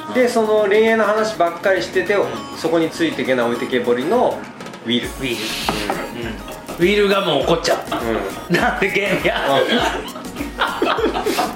[0.08, 0.14] な。
[0.14, 2.16] でその恋愛の話ばっかりしてて、
[2.56, 4.38] そこについていけない置いてけぼりの
[4.86, 7.78] ウィル、ウィール、うん、ウィールがもう怒っちゃう。
[8.50, 8.56] うん。
[8.56, 9.40] なんでゲームや。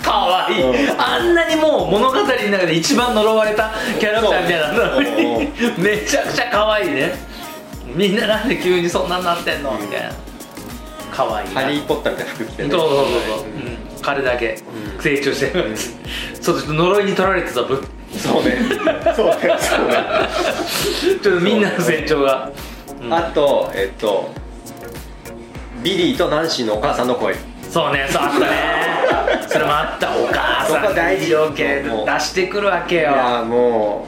[0.02, 1.00] かわいい、うん。
[1.00, 7.12] あんなにもう物語の中で一番呪われたキャラクターみたいなのにうめちゃくちゃかわいいね。
[7.94, 9.78] みんななんで急にそんなになってんの？
[9.78, 10.12] みたいな。
[11.14, 11.60] かわいいな。
[11.62, 12.70] ハリー・ポッターみたいな服着てね。
[12.70, 14.58] そうそうそうそう、うん、彼だけ
[14.96, 15.02] うん。
[15.02, 15.76] 成長してる、
[16.40, 18.58] そうちょっと呪いに取られてた分そうね。
[18.68, 19.00] そうね。
[19.14, 19.58] そうね。
[21.22, 22.50] ちょっとみんなの成長が、
[23.02, 23.14] うん。
[23.14, 24.32] あとえっと
[25.82, 27.34] ビリーとナンシーのお母さんの声。
[27.70, 28.46] そうねそうあったね。
[29.48, 30.10] それもあった。
[30.10, 31.34] お母さんそこ大事。
[31.34, 32.06] 余計もう。
[32.06, 34.06] 出してくるわけいよやも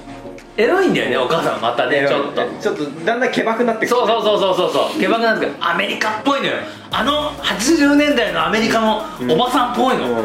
[0.56, 2.42] エロいんだよねお母さんまたうねちょっと。
[2.60, 3.96] ちょっとだんだんケバくなってくる。
[3.96, 4.72] そうそうそうそうそう。
[4.72, 6.52] そうケバくなんですけどアメリカっぽいのよ。
[6.90, 10.16] あの80年代のアメリカのおばさんっぽいの、うん。
[10.16, 10.24] うん。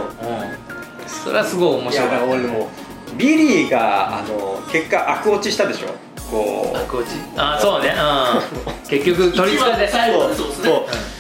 [1.08, 2.70] それはすごい面白いだから俺も
[3.14, 5.88] ビリーがあの結果悪落ちしたでしょ。
[6.30, 6.78] こう。
[6.78, 7.16] 悪落ち？
[7.38, 7.94] あそうね。
[7.96, 8.74] うん。
[8.90, 10.70] 結局取りつかれて最後そうですね。
[10.70, 11.17] そう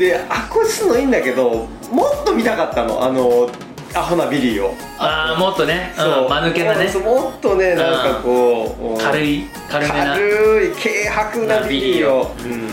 [0.00, 3.04] で悪落ちするのいいんだけどもっと見たかったの。
[3.04, 3.50] あの
[3.92, 4.74] アホなビリーを。
[4.98, 6.88] ああもっとね、うん、間抜けなね。
[6.88, 10.14] そうもっとねなんかこう軽い軽めな。
[10.14, 12.70] 軽い軽薄なビリーを、うん、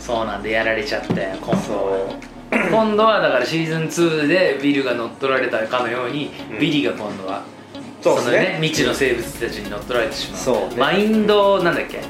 [0.00, 1.74] そうなんでやられちゃったよ今度そ
[2.54, 2.70] う。
[2.70, 6.58] 今度はだからシーズン2でビルが乗っ取られたかのように、うん。
[6.60, 7.42] ビリーが今度は
[8.00, 8.36] そうですね。
[8.36, 10.40] のね未知の生物たちに乗っ取られてしまう。
[10.40, 10.76] そうね。
[10.76, 11.98] マインドなんだっけ？
[11.98, 12.08] フ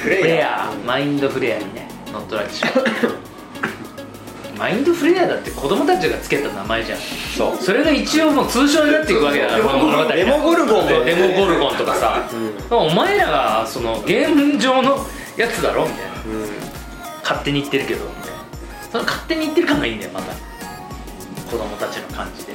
[0.00, 0.72] フレア。
[0.86, 1.83] マインドフレアにね
[2.14, 2.74] 乗っ取られてしまう
[4.56, 6.98] マインドフレアだって子供たちがつけた名前じゃん。
[7.00, 7.56] そう。
[7.56, 12.30] それが一応もう通称になっていくわけだからこの物語レモゴルゴンそうレモゴルゴンとかさ、
[12.70, 15.04] お前らがそのゲーム上の
[15.36, 16.12] やつだろみたいな。
[16.12, 16.46] うん。
[17.24, 18.36] 勝手に言ってるけどみたいな。
[18.92, 20.32] その勝手に言ってる感がいいんだよまた。
[21.50, 22.52] 子供たちの感じで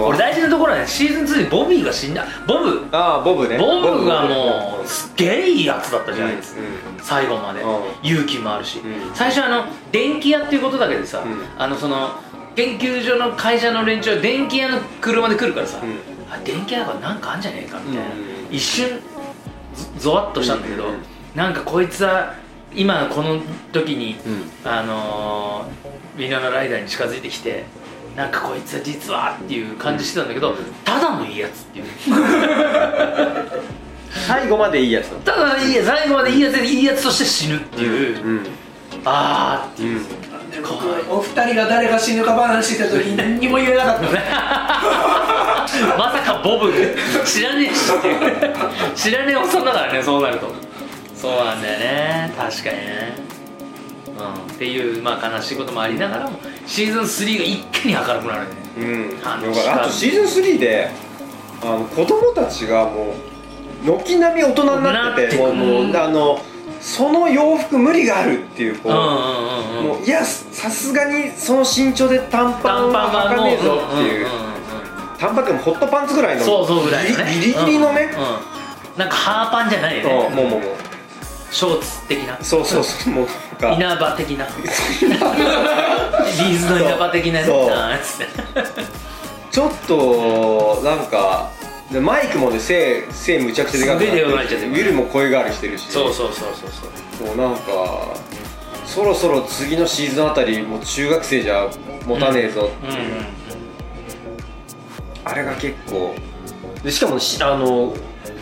[0.00, 2.24] 俺大事なところはねシーズン2にボビーが死んだ。
[2.46, 2.86] ボブ。
[2.92, 3.58] ああボブね。
[3.58, 7.80] ボブがもうすっげえいいやつだったじゃないですか、うん最後まで、うん。
[8.02, 9.14] 勇気もあるし、うん。
[9.14, 11.36] 最初あの電気屋っていうことだけでさ、うん。
[11.58, 12.10] あのその
[12.54, 15.98] 研究所の会社の連中は電気屋の車で来るからさ、うん。
[16.32, 18.54] あ電気屋だからなんかあんじゃねえかみたいな、うん。
[18.54, 19.00] 一瞬
[19.74, 20.84] ゾゾワッとしたんだけど、
[21.34, 22.34] なんかこいつは
[22.74, 23.40] 今この
[23.72, 24.70] 時に、うん。
[24.70, 27.64] あのー、ウィナーのライダーに近づいてきて
[28.16, 30.54] なんかこいつは実はっていう感じしてたんだけど、
[30.84, 31.86] ただのいいやつっていう。
[34.26, 35.06] 最後までいいやつ。
[35.24, 38.46] だただいいやつ最後までいいやつでいいやつとして死ぬっていう、うん。
[39.04, 40.00] あーっていう、
[41.08, 44.02] お二人が誰が死ぬか話した時に何にも言えなかった。
[44.02, 44.08] ね
[45.96, 46.70] まさかボブ
[47.24, 48.42] 知らねえしっていう。
[48.94, 50.52] 知らねえおっさんだからねそうなると。
[51.16, 52.32] そうなんだよね。
[52.36, 53.14] 確かにね。
[53.36, 53.41] うん
[54.30, 58.62] っていうまあ悲しいこともありながらもシーズン3が一気に明るくなるね。
[58.78, 59.38] うん、あ
[59.84, 60.90] とシーズン3で
[61.62, 63.14] あの子供たちがも
[63.84, 66.40] う軒並み大人になっててなってもうもうあの
[66.80, 74.26] その洋服無理があるっていうこう、もういやさすがにその身長で短パンは履かねえぞっていう,、
[75.16, 77.32] 短パンってもホットパンツぐらいのそうそうぐらいのね。
[77.34, 78.20] ギリギリのね、うん。
[78.20, 78.24] う
[78.96, 78.98] ん。
[78.98, 80.26] なんかハーパンじゃないよね。
[80.28, 80.91] うんもうもうもう
[81.52, 82.38] ショーツ的な。
[82.42, 83.26] そうそうそうもう
[83.62, 83.76] なんか。
[83.76, 84.46] 稲葉的な。
[84.56, 87.48] ビーズの稲葉的なやつ。
[87.48, 87.70] そう。
[87.70, 88.82] あーつって。
[89.50, 91.50] ちょっとなんか
[91.90, 94.10] でマイクもね背背むちゃくちゃでかくな
[94.42, 94.70] ってる。
[94.70, 95.88] ウィルも声変わりしてるし。
[95.90, 96.70] そうそうそうそう
[97.18, 97.26] そう。
[97.28, 98.16] もうなんか
[98.86, 101.68] そろそろ次のシーズンあたりもう中学生じゃ
[102.06, 102.96] 持たねえぞ、うんうん。
[105.24, 106.14] あれが結構
[106.82, 107.94] でしかもしあの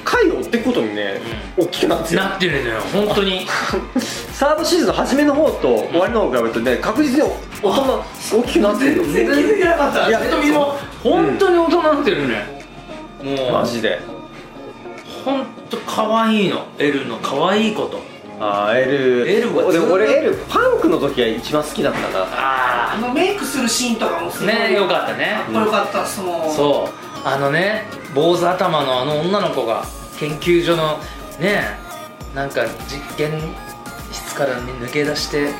[0.05, 1.21] 回を追っていくことにね、
[1.57, 2.21] 大きくなってる。
[2.21, 3.47] なってるのよ本当に。
[4.33, 7.31] サードシーズンの初めの方と終わりの方を比べるとね確実に
[7.63, 10.09] 大人大きくなってるの全然気づいてなかった。
[10.09, 12.65] いや瀬戸美も本当に大人になってるね。
[13.23, 13.53] もう。
[13.53, 14.01] マジで。
[15.25, 16.65] 本当可愛いの。
[16.79, 18.01] L の可愛いこと。
[18.43, 22.07] ああ L L はでも俺 L パンクの時が一番好きだったな。
[22.33, 25.43] ああのメイクするシーンとかもすごいあねよかったね。
[25.45, 26.51] かっこよかったっすもん。
[26.51, 27.29] そう。
[27.29, 27.85] あのね
[28.15, 29.85] 坊主頭のあの女の子が
[30.19, 30.99] 研究所の
[31.39, 31.79] ね
[32.35, 33.41] なんか実験
[34.13, 35.53] 室から、ね、抜け出して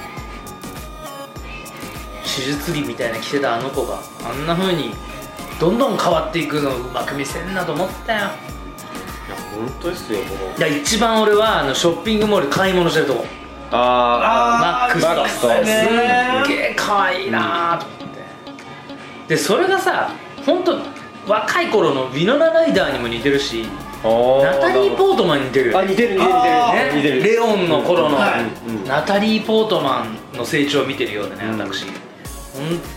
[2.25, 4.93] 手術着みたいな着てたあの子があんな風に
[5.59, 8.19] どんどん変わっていくのをうまく見せんなと思ったよ。
[8.19, 8.29] いや
[9.55, 10.25] 本当ですよも
[10.57, 10.59] う。
[10.59, 13.27] いや一番俺はあのショッピングモールで買い物してるとこ。
[13.73, 18.15] ああーマックスとすっねげえ可愛いなと思っ
[19.29, 19.35] て。
[19.35, 20.11] でそれがさ
[20.47, 20.79] 本当
[21.31, 23.65] 若い頃のウィノナライダーにも似てるし
[24.03, 26.33] ナタリー・ポートマンに似てるあ似てる似てる。
[26.33, 27.23] 似てる似てる。
[27.23, 28.19] レオンの頃の、
[28.87, 31.59] ナタリー・ポートマンの成長を見てるようでね、うん。
[31.59, 31.85] 私。
[31.85, 31.93] 本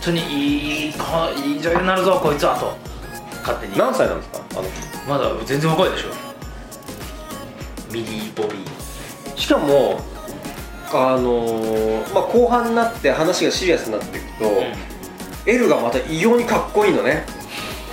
[0.02, 0.98] 当にいい子
[1.46, 2.76] いい女優になるぞこいつはと。
[3.42, 3.76] 勝手に。
[3.76, 4.40] 何歳なんですか？
[4.52, 4.62] あの。
[5.06, 6.08] まだ全然若いでしょ。
[7.92, 9.38] ミリー・ボビー。
[9.38, 10.00] しかも
[10.90, 14.44] あのーまあ、後半になって話がシリアスになっていくと、
[15.46, 17.26] エルがまた異様にかっこいいのね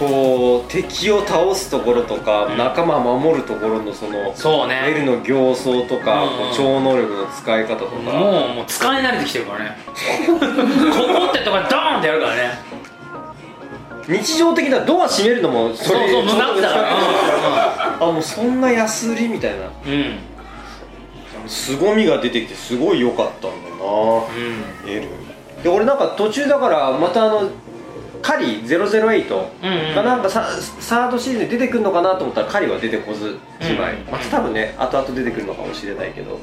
[0.01, 2.57] こう敵を倒すところとか、うん。
[2.57, 9.77] 仲間守るところのそのそうエルねの形相とか、うん超能力の使い方とか、もうもう使い慣れてきてるからね。
[9.85, 12.59] ここってとかドーンってやるからね。
[14.07, 17.97] 日常的なドア閉めるのもそれそうそう無駄だから。
[17.99, 19.57] あもうそんな安売りみたいな。
[19.85, 19.91] うん。
[19.91, 20.19] うん
[21.47, 24.91] 凄みが出てきてすごい良かったんだな。
[24.91, 25.63] エル。
[25.63, 27.49] で俺なんか途中だからまたあの
[28.21, 29.95] カリ008うんうん。
[29.95, 30.47] がなんかさ
[30.79, 36.39] サードシーズンで出てくるのかなと思ったらカリは出てこずじまい、うんまた多分ね後々出てくるのかもしれないけど。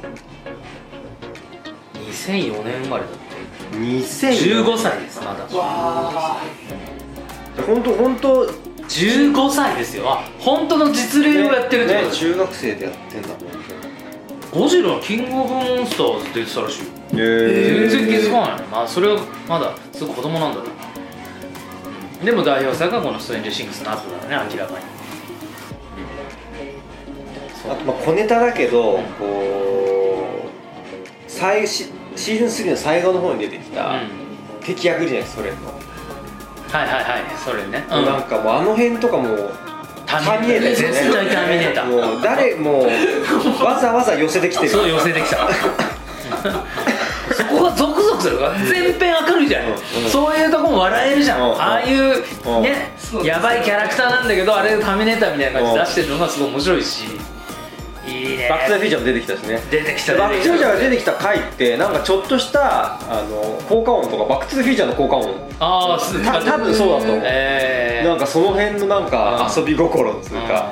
[2.09, 3.77] 2004年生まれだって。
[3.77, 5.57] 2000 15歳ですまだ。
[5.57, 6.37] わ
[7.65, 8.69] 本当本当。
[8.89, 10.09] 15歳ですよ。
[10.11, 13.37] あ本当の実例をやってるってことね中学生でやってんだもん。
[14.51, 17.23] ゴジラのキングオブモンスターズ出てたらしいよ。
[17.23, 18.59] へ全然気づかない。
[18.61, 20.67] ねまあそれはまだすごい子供なんだろう。
[20.69, 20.73] な
[22.23, 24.79] でも代表作がこのストレンジーシングスの後だよね明らかに。
[27.71, 30.49] あとまあ小ネタだけどこう
[31.27, 33.75] 最シシーズン3の最後の方に出てきうん。
[33.75, 34.01] た
[34.61, 37.85] 敵役じゃないですかソ連の、はいはいはいそれね。
[37.89, 39.53] うんなんかもうあの辺とかもう
[40.05, 41.83] ターミネーター絶対ターミネータ。
[41.83, 42.85] ーもう誰もう
[43.63, 44.69] わざわざ寄せてきてる。
[44.69, 45.37] そう寄せてきた。
[47.33, 49.63] そこがゾクする全編明るいじゃん、
[50.09, 52.61] そういうとこも笑えるじゃん、ああいううん。
[52.63, 52.91] ね、
[53.23, 57.05] やばいキャラクターなんだけどあれターミネーターみたいな感じで出してるのがすごい面白いし。
[58.07, 58.47] いいね。
[58.49, 59.61] バック・トゥ・ザ・フューチャーも出てきたしね。
[59.69, 65.29] 出てきたバック・トゥ・ザ・フューチャーが出てきた回ってなんかちょっとしたあの効果音とかバック・トゥ・ザ・フューチャーの効果音。
[65.59, 70.69] ああすた多分そうだと思う、えー、なんかその辺のなんかうん遊び心っていうか、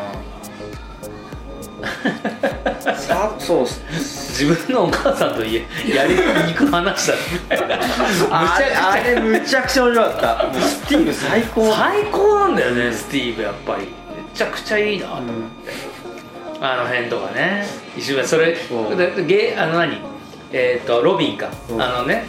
[3.18, 5.61] さそう自分のお母さんとや。
[5.88, 6.22] やりに
[6.53, 7.15] 行く話だ。
[8.30, 10.47] あれむちゃくちゃ面白かった。
[10.47, 11.74] もうスティーブ最高。
[11.74, 13.86] 最高なんだよねスティーブやっぱり。
[13.86, 13.89] め
[14.36, 15.07] ちゃくちゃいいな。
[15.07, 15.72] と思って、
[16.61, 17.65] あの辺とかね。
[17.97, 18.55] 一瞬それ
[19.26, 19.99] ゲあの何？
[20.51, 21.82] えっ、とロビンか、うん。
[21.82, 22.26] あのね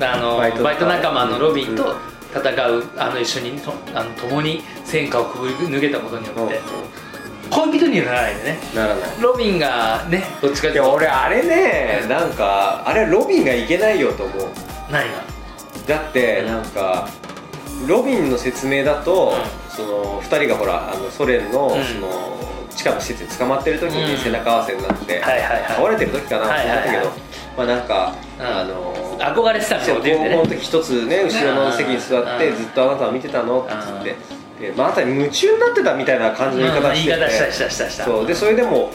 [0.00, 1.96] あのババイト仲間のロビンと
[2.32, 6.60] 戦うあの一緒にとあの共に戦火をくぐり抜けたことによって、
[7.50, 8.58] 恋人にはならないでね。
[8.74, 9.10] ならない。
[9.20, 10.92] ロビンがねどっちかっていうと。
[10.92, 14.48] 俺あれねなんかあれはロビンがいけないよと思う。
[14.90, 15.22] 何が
[15.86, 17.08] だってなんか
[17.86, 19.32] ロビンの説明だと、
[19.70, 21.84] うその2人がほらあのソ連の,、うん。
[21.84, 22.40] その
[22.70, 24.10] 地下の施設に捕まってる時うん。
[24.10, 25.62] に背中合わせになって、はいはいはい。
[25.68, 26.86] 倒れてる時かなと思ったけど、はい。
[26.86, 27.06] はいはい
[27.56, 28.46] まあなんか、うん。
[28.46, 34.16] あの憧れてたみたいなこと言うんでね高校の時一つね後ろの席に座って、うんずっとあなたは見てたのって言って、で
[34.76, 38.04] まあ、あたり夢中になってたみたいな感じの言い方してて、うん言い方したしたしたした。
[38.04, 38.26] そう。
[38.26, 38.90] でそれでも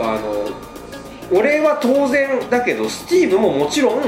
[0.00, 0.48] あの
[1.30, 4.02] 俺は当然だけどスティーブももちろん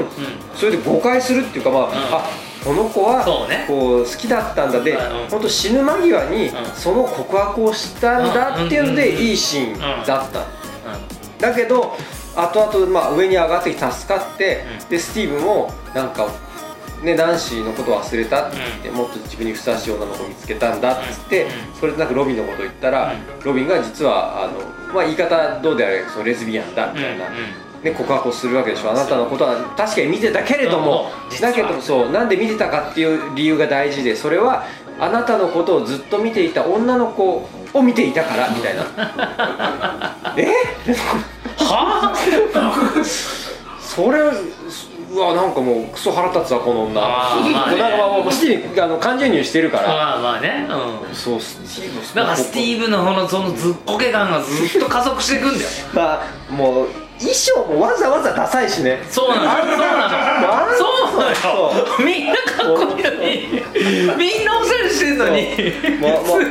[0.54, 2.30] それで誤解するっていうかまあ、あ
[2.64, 3.24] この子は
[3.66, 4.98] こう好きだったんだで、うん
[5.30, 6.50] 本当死ぬ間際にん。
[6.74, 10.42] その告白をしたんだっていうのでうんいいシーンだった、う
[11.40, 11.96] だけど
[12.36, 14.88] 後々まあ上に上がってきて助かって、うん。
[14.88, 16.28] でスティーブもなんか
[17.04, 21.50] ねナンシーのことを忘れたって言って、もっと自分にふさわしい女の子を見つけたんだっつって、うん。
[21.78, 24.60] それでなんかロビンのことを言ったら、ロビンが実はあの、
[24.92, 27.34] まあ、言い方どうであれそのレズビアンだみたいな、うん
[27.84, 28.90] ね、告白をするわけでしょ。
[28.90, 34.64] あなたのことは確かに見てたけれどもだけどそうなんで見てたかっていう理由が大事でそれは
[34.98, 40.34] あなたのことをずっと見ていた女の子を見ていたからみたいな。
[40.38, 40.46] え？
[41.58, 42.14] は？
[43.80, 44.18] それ
[45.14, 47.00] うわなんかもうクソ腹立つわこの女。
[47.00, 47.40] まあ
[47.72, 47.78] ね。
[47.78, 50.66] なんかまあもうスティーブあの感情移入してるから、まあまあね。
[50.68, 51.14] うん。
[51.14, 55.70] そうスティーブだからスティーブのこのそのずっこけ感がずっと加速していくんだよ。
[55.94, 56.88] まあもう
[57.20, 58.98] 衣装もわざわざダサいしね。
[59.10, 60.08] そうなのそうな
[60.66, 60.84] のそ
[61.16, 62.40] うなのみんなか
[62.72, 65.54] っこいいのに みんなおしゃれしてんのに。
[65.54, 65.64] すっ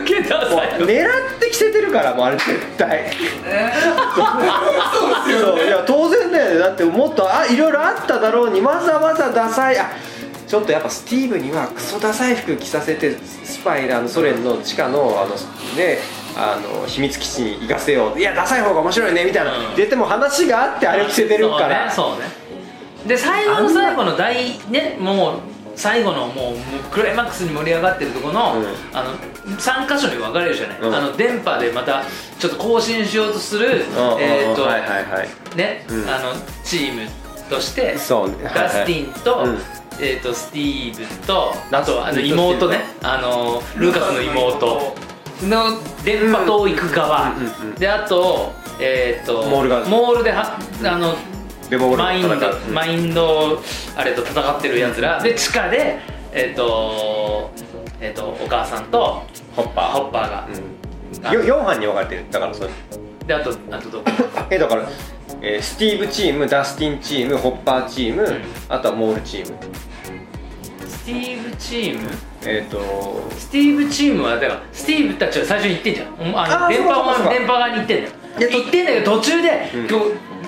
[0.04, 0.86] げえダサいの。
[0.86, 3.12] 狙って着せてるからもうあれ絶対。
[5.42, 6.60] そういや当然だよね。
[6.60, 9.78] だってもっとあいろいろあっただろうにわざわざダサい。
[9.78, 9.90] あ
[10.48, 15.36] ちょっとやっぱスティーブにはクソダサい服着させてスパイあのソ連の地下のあの
[15.76, 15.98] ね
[16.36, 18.20] あの秘密基地に行かせよう。
[18.20, 19.76] いやダサい方が面白いねみたいな、うん。
[19.76, 21.92] 絶対もう話があってあれ着せてるから。
[21.92, 23.08] そうねそうね。
[23.08, 24.36] で最後の最後の大
[24.70, 25.40] ねもう
[25.76, 26.56] 最後のもう
[26.92, 28.66] クライマックスに盛り上がってるところの,、うん。
[28.94, 29.16] あの
[29.58, 30.96] 3箇所に分かれるじゃない、うん。
[30.96, 32.04] あの電波でまた
[32.40, 33.74] ちょっと更新しようとする、うん
[34.22, 35.58] えっ、と、はいはいはい。
[35.58, 36.10] ね、うん。
[36.10, 37.10] あのチーム
[37.50, 38.36] としてそうね。
[38.54, 39.58] ダスティンと,、うん。
[40.00, 42.80] えー、とスティーブとあとあの妹ね。
[43.02, 44.96] あのルーカスの妹
[45.50, 47.34] の電波塔行く側、
[47.78, 51.16] であと,、えー、とモールがモールではあの
[51.98, 52.36] マインド、
[52.72, 53.62] マインド
[53.96, 56.00] あれと戦ってるやつらで地下で
[56.32, 57.52] えっ、と
[58.00, 59.24] えっ、とお母さんと
[59.56, 59.92] ホッパー。
[59.92, 60.48] ホッパーが、
[61.32, 62.26] うん、よ4班に分かれてる。
[62.32, 62.70] だからそれ
[63.28, 64.06] であとあとどこ？
[64.50, 64.90] えだから、
[65.42, 68.42] えースティーブチームダスティンチームホッパーチーム、ん。
[68.70, 69.58] あとはモールチーム。
[70.88, 72.10] スティーブチーム？
[72.46, 76.08] えっ、とスティーブチームはだからスティーブたちは最初に行ってんじゃん。
[76.38, 79.88] あの電波電波側に行ってんだよ行ってんだけど途中で、うん。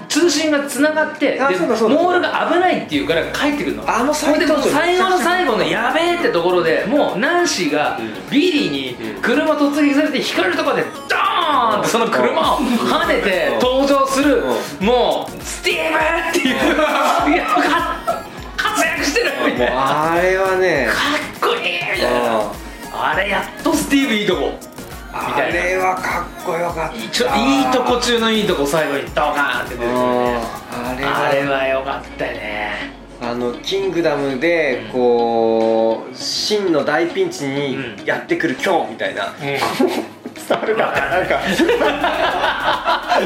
[0.07, 3.83] 通信がつながってモールが危ないっていうから帰ってくるの。
[3.89, 8.29] あのそれでもう最最後の最後のやべえってところでもうナンシーがうん。
[8.31, 13.59] ビリーに車突撃されて光るところでドーンってその車を跳ねてうん。
[13.59, 14.43] 登場する
[14.79, 16.75] うもうスティーブっていう
[18.55, 20.13] 活躍してるみたいな。
[20.13, 20.87] あれはね。
[20.89, 21.73] かっこいい。
[21.73, 21.74] み
[22.05, 22.51] たいな
[22.93, 24.53] ああれやっとスティーブいいとこ。
[25.13, 25.59] みたいな。
[25.61, 27.37] あれはかっこよかった。
[27.37, 29.95] いいとこ中のいいとこ最後にドカーンって出てくるね。
[30.71, 31.27] あれは。
[31.27, 32.93] あれはよかったよね。
[33.21, 39.33] あのキングダムでこう真の大ピンチにうんやってくる今日みたいな、
[40.35, 41.39] 伝わるかななんか。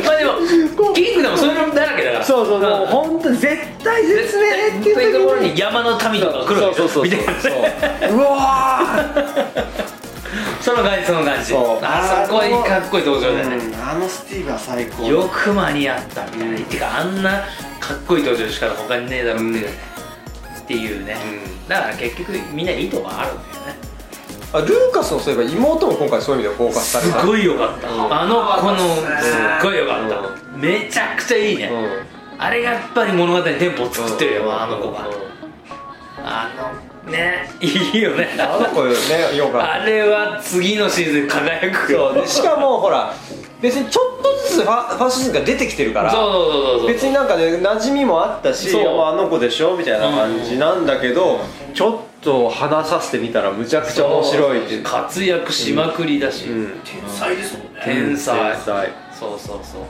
[0.05, 2.25] まあでもキングダムそういうのだらけだから。
[2.25, 2.85] そうそうもう。
[2.85, 6.75] 本当に絶対絶命ってそういうところにに山の民とか来るわけ。
[6.75, 7.53] そうそうそうみたいなそう。
[8.15, 9.89] うわー。
[10.61, 11.45] その感じその感じ。
[11.45, 11.85] そう。
[11.85, 15.03] あそこいいかっこいい登場だよね、うんあのスティーブは最高。
[15.05, 17.31] よく間に合ったみたいな、てかあんな
[17.79, 21.17] かっこいい登場しか他にねえだろっていう,、っていうね、
[21.67, 23.31] うだから結局みんないいとこある。
[23.33, 23.48] んだよね
[24.51, 27.21] あルーカスのそういえば妹も今回そういう意味でフォーカスされた。
[27.21, 28.13] すごいよかった、うん。
[28.13, 28.77] あの子の
[29.21, 32.41] すっごいよかった、めちゃくちゃいいね、うん。
[32.41, 35.13] あれがやっぱり物語にテンポを作ってるよ、あの子が、うん。
[36.21, 36.49] あ
[37.05, 38.35] のねいいよね。
[38.39, 39.73] あの子ねよかった。
[39.73, 42.13] あれは次のシーズン輝くよ。
[42.13, 42.21] そう。
[42.21, 43.13] でしかもほら
[43.61, 46.87] 別にちょっとずつファファーストシーズンが出てきてるからそうそうそうそう。
[46.87, 48.99] 別になんかね馴染みもあったしそう。
[48.99, 51.39] ああの子でしょみたいな感じなんだけど、
[51.73, 54.83] ちょっと話させてみたらむちゃくちゃ面白いっていう。
[54.83, 56.81] 活躍しまくりだし、うん。
[56.83, 57.81] 天才ですもんね。
[57.83, 58.51] 天才。
[58.53, 59.81] 天才そうそうそう。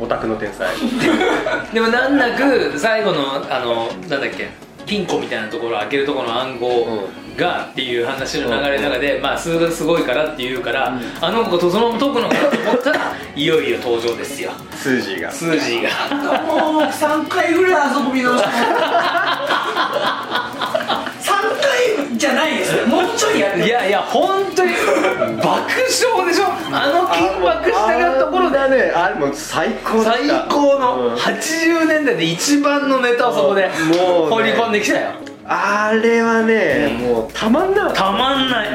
[0.00, 0.68] オタクの天才。
[1.72, 4.50] でも難なく最後のあのなんだっけ
[4.86, 14.50] 金庫みたいなところ開けるところの暗号がっていう話の流れの中で、まあ数がすごいからって言うから、あの子とそのまま解くのかなと思ったらいよいよ登場ですよ。
[14.74, 15.30] スージーが。
[15.30, 18.50] スージーがもう3回ぐらい遊び直した
[21.22, 22.86] 3回じゃないですよ。
[22.86, 23.64] もうちょいやる。
[23.64, 26.46] いやいや本当に爆笑でしょ？
[26.72, 28.58] あの緊迫したところで。
[28.58, 30.18] あれねあれもう最高だった。
[30.18, 30.80] 最高うん。
[30.80, 34.30] の80年代で一番のネタをそこでもうね。
[34.30, 35.10] 放り込んできたよ。
[35.44, 38.68] あれはね、もうたまんなかったたまんない、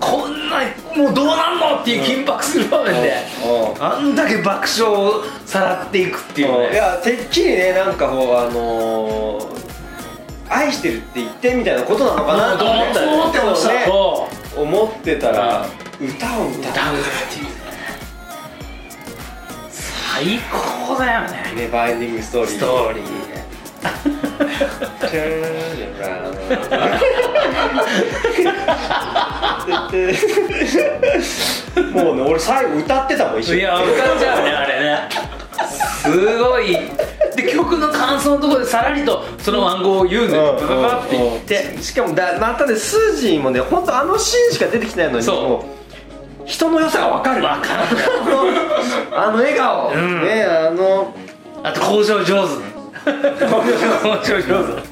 [0.00, 0.58] こんな
[0.96, 3.14] もうどうなんのっていう緊迫する場面で。
[3.44, 3.84] うん。
[3.84, 6.72] あんだけ爆笑をさらっていくっていうね。
[6.72, 9.63] いやてっきりねなんかこうあのー
[10.54, 13.72] 愛してるって言ってみたいなことなのかなと思ったそう思ってました。
[13.72, 13.86] ね
[14.56, 15.66] 思ってたら
[16.00, 17.44] 歌を歌うっていう。
[17.46, 17.50] ね
[19.68, 20.38] 最
[20.86, 21.52] 高だよね。
[21.56, 22.54] ネバーエンディングストーリー。
[22.54, 23.04] ストーリー。
[31.92, 33.60] もうね俺最後歌ってたもん一緒に。
[33.60, 35.08] いや浮かんじゃうねあれね。
[36.02, 36.76] すごい
[37.36, 45.74] で曲の感想のところでさらりとその暗号を言うのよバババって言ってしかもだまたねスージーもね本当あのシーンしか出てきてないのにそう。
[46.46, 47.42] 人の良さが分かる。
[47.42, 47.82] わかる
[49.16, 50.22] あの笑顔、うん。
[50.22, 51.14] ねあの
[51.62, 52.54] あと交渉上手
[53.42, 53.56] 交
[54.22, 54.82] 渉上手。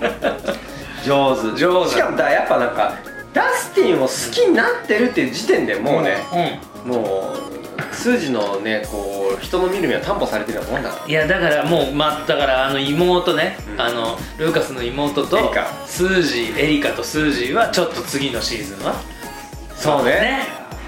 [1.04, 1.58] 上手。
[1.58, 1.90] 上手。
[1.90, 2.94] しかもだやっぱなんか
[3.34, 6.18] ダスティンを好きになってるっていう時点でもうね、
[6.84, 7.61] もう
[7.92, 11.06] 数字のねこう人の見る目は担保されてるようなもんだから。
[11.06, 13.80] いやだからもうまあだからあの妹ね、うん。
[13.80, 15.66] あのルーカスの妹とエリカ。
[15.86, 18.94] スージーエリカとスージーはちょっと次のシーズンは
[19.76, 20.40] そうね。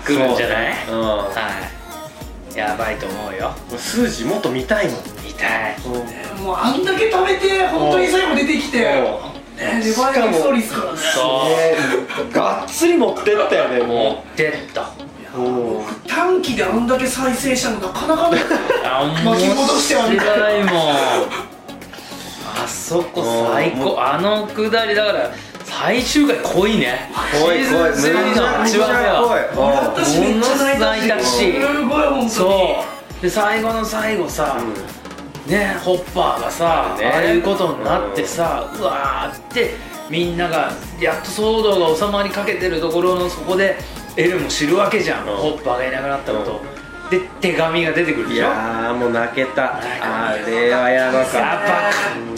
[0.04, 0.74] 来るんじゃない？
[0.86, 1.02] そうね。
[1.02, 1.24] は
[2.54, 2.58] い。
[2.58, 3.54] やばいと思うよ。
[3.72, 4.96] うん数字もっと見たいもん。
[5.24, 5.76] 見たい。
[6.40, 8.84] もうあんだけ食べて本当に最後出てきてね
[9.56, 10.98] ネバーエンディングストーリーですからね。
[10.98, 12.28] そう。
[12.28, 14.92] ねがっつり持ってったよね持もってった
[16.06, 18.38] 短期であんだけ再生したのなかなかね。
[18.84, 20.74] あ巻き戻してはみたいもん
[22.56, 23.22] あそこ
[23.56, 25.30] 最もう高あのくだりだから
[25.64, 27.10] 最終回濃いね。
[27.42, 27.64] 濃い濃い。
[27.64, 29.40] シーズン3の一番目は濃い。
[29.48, 31.28] うん私めっちゃ泣いたし泣いたし。
[31.36, 32.30] すごい本当に。
[32.30, 32.84] そ
[33.18, 33.22] う。
[33.22, 34.60] で最後の最後さ、
[35.48, 37.06] ねホッパーがさ、ね。
[37.06, 39.70] ああいうことになってさ、うわーって
[40.08, 40.70] みんなが
[41.00, 43.76] やっと騒動が収まりかけてるところのそこで
[44.16, 45.36] エルも知るわけじゃん、うん。
[45.36, 46.60] ホッパーがいなくなったこと、
[47.10, 48.44] で手紙が出てくるでいしょ？
[48.44, 49.78] やーもう泣けた。
[49.78, 51.38] あれはやばかった。
[51.38, 52.32] やばかったも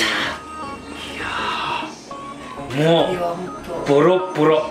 [2.74, 4.70] いや本うボロッボロ。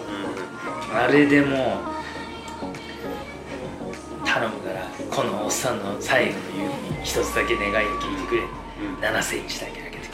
[0.93, 1.81] あれでも
[4.23, 8.41] う頼むからこのおっさんの最後の言うに一つだけ願いを聞いてくれ、
[9.09, 10.09] 7センチだけあげてくれ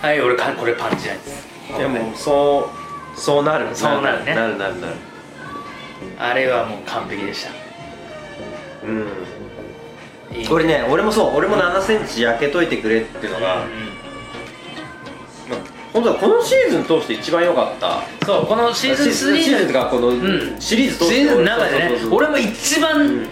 [0.00, 1.48] はい俺かこれパンチラインです。
[1.78, 2.70] でもそ
[3.16, 3.74] うそうなる。
[3.74, 4.34] そうなるね。
[4.34, 4.96] なるなるなる
[6.18, 7.50] あれはもう完璧でした。
[8.86, 9.06] うん。
[10.36, 11.36] いい俺ね俺もそう。
[11.36, 13.70] 俺も7センチ焼けといてくれっていうのが、うん
[15.50, 15.58] まあ
[15.92, 18.02] 本当はこのシーズン通して一番良かった。
[18.26, 20.60] そうこのシーズン3シーズンとかこのん。
[20.60, 21.16] シリーズ通して。
[21.16, 23.26] シーズンの中でね俺も一番うん。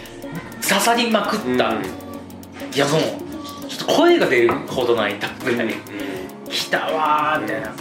[0.62, 1.83] 刺さりまくった、うん。
[1.83, 3.01] いやもう
[3.66, 5.75] ちょっと声が出るほど泣いたぐらい、
[6.51, 7.73] 来たわーみたいな、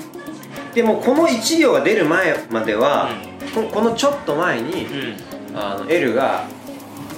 [0.74, 5.16] でもこの1行が出る前までは、ここのちょっと前に、うん。
[5.56, 6.45] あのエルが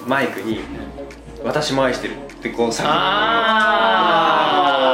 [0.08, 0.62] マイクに
[1.44, 3.90] 「私も愛してる」ってこう叫ぶあ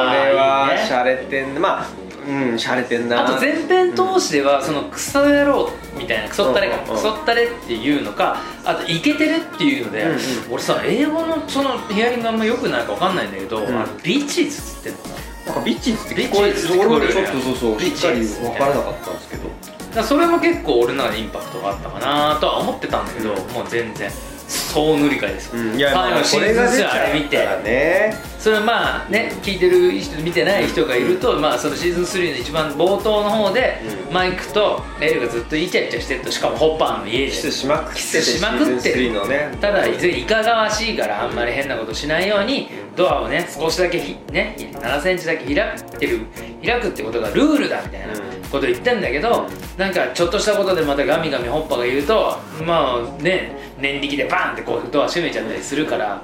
[0.08, 0.10] ー。
[0.10, 1.60] これは洒落てんな。
[1.60, 1.88] まあ
[2.28, 3.24] うん洒落てんな。
[3.24, 10.20] あと前編通してはそのクソ野郎みたいなクソったれかうんうんクソったれっていうのかあとイケてるっていうので、うんうん。
[10.52, 13.68] 俺さ英語のそのヒアリングあんま良くないか分かんないんだけど、ん。
[13.68, 14.98] あのビーチーズっつってんの？
[14.98, 15.16] かな
[15.48, 23.38] なんかビッチーズってビッチーズって聞こえる俺もちょっとそうそうビッしっかりチーズ分からなかったんですけどそれも結構俺の中でインパクトがあったかなとは思ってたんだけど、うん。
[23.54, 24.10] もう全然。
[24.48, 25.76] 総塗り替えですよ、うん。
[25.76, 27.38] いや最後のシーズン2あれ見て。
[27.38, 28.16] らね。
[28.40, 34.14] それはまあね聞いてる人見てない人がいると、まあそのシーズン3の一番冒頭の方で、うん。
[34.14, 37.32] マイクとエルがずっとイチャイチャしてるとしかもホッパーの家で。
[37.32, 38.72] キスしまくっててキスしまくって。
[38.72, 39.58] るシーズン3のね。
[39.60, 46.22] ただいずれいかがわしいからあんまり変なことしないようにドアをね少しだけひね7センチだけ開ってる
[46.64, 48.14] 開くってことがルールだみたいな
[48.52, 56.22] こと言ってんだけど、なんかちょっとしたことでまたガミガミホッパーが言うとまあね念力でバンってこうドア閉めちゃったりするから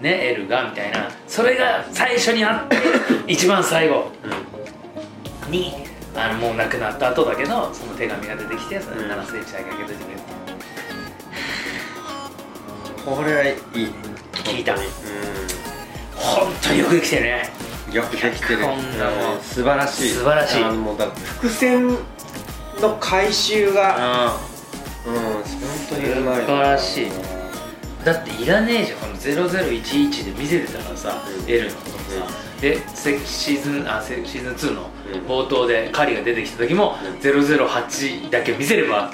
[0.00, 1.10] ねエルがみたいな。
[1.26, 2.76] それが最初にあって
[3.26, 4.10] 一番最後。
[5.48, 5.74] に
[6.14, 9.10] あのもう亡くなった後だけどその手紙が出てきてそれうん。
[9.10, 10.04] 7センチだけ開けといて。
[10.04, 10.22] くれって
[13.04, 13.54] これはいい。
[14.32, 14.74] 聞いた。
[14.74, 14.84] 本
[16.46, 17.50] 本当によくできてるね
[17.92, 18.60] よくできてる。
[18.60, 20.10] こんなもんうん素晴らしい。
[20.10, 20.64] 素晴らしい。
[20.64, 24.36] あのもうだ伏線の回収が
[25.06, 25.42] ううん本
[25.90, 26.40] 当にうまい。
[26.40, 27.10] 素晴らしい。
[28.04, 28.98] だっていらねえじゃん。
[28.98, 31.50] この0011で見せてたからさ、うん。
[31.50, 32.04] L のこともさ、
[32.60, 35.20] でせシーズンあせシーズン2のうん。
[35.26, 37.18] 冒頭でカリが出てきた時も、うん。
[37.18, 39.12] 008だけ見せれば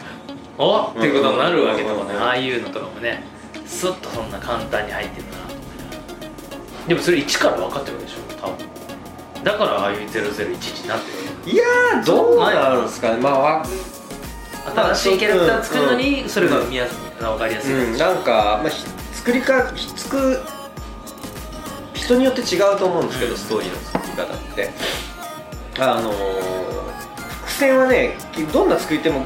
[0.57, 2.15] おっていうことになるわけだもんね。
[2.15, 2.23] うん。
[2.23, 3.23] ああいうのとかもね。
[3.67, 5.48] スッとそんな簡単に入ってるな
[6.89, 8.67] でもそれ1から分かってるでしょ多分。
[9.45, 13.21] だからああいう0011になってるいやーどうなるんですかね。
[13.21, 13.67] まあわ
[14.75, 20.43] 新しいキャラクター作るのにそれが見やすいみたい分かりやすい、うん、なんか、まあ、ひ作りかひつく
[21.95, 24.71] 人によって違うと思うんですけど、ストーリーの作り方って。
[25.79, 26.59] あのー
[27.49, 28.17] 伏線はね
[28.53, 29.25] どんな作り手も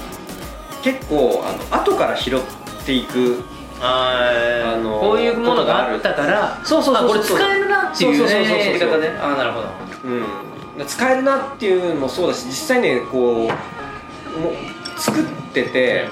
[0.83, 2.41] 結構あの後から拾っ
[2.87, 3.45] ていく
[3.83, 9.09] ああのーこういうものがあったからそうそうそうこれ使えるなっていうそうそうそうそうねやり方ね。
[9.20, 9.68] ああなるほど。
[10.05, 16.09] うん、使えるなっていうのもそうだし実際ねこうもう作ってて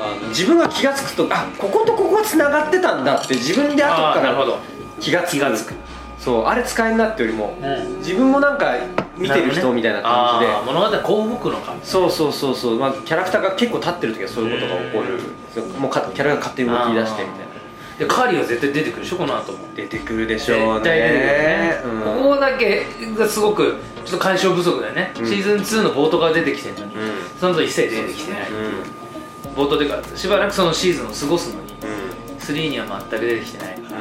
[0.00, 4.58] あの自分が気が付くとあこことここがつながってたんだって自分で後からあーなるほど。
[5.00, 5.32] 気が付く。
[5.32, 5.74] 気が付く
[6.18, 7.98] そうあれ使えるなってよりもうん。
[7.98, 8.74] 自分もなんか
[9.18, 15.20] 見てる人みたいな感じで、あー物語こう動くのかそうそうそうそう、まあ、キャラクターが結構立ってる時はそういうことが起こる、
[15.60, 17.52] もうかキャラが勝手に動き出してみたいな。
[17.98, 19.16] でカーリーは絶対出てくるでしょ？
[19.18, 19.58] この後も。
[19.76, 20.90] 出てくるでしょうね。
[20.90, 22.00] ね、うん。
[22.00, 22.86] ここだけ
[23.16, 25.26] がすごくちょっと解消不足だよね、うん。
[25.26, 27.00] シーズン2の冒頭から出てきてるのに、うん。
[27.38, 28.52] その後一切出てきてない、う
[29.50, 29.54] ん。
[29.54, 31.74] 冒頭でかしばらくそのシーズンを過ごすのにう
[32.32, 32.36] ん。
[32.38, 34.00] 3には全く出てきてないから、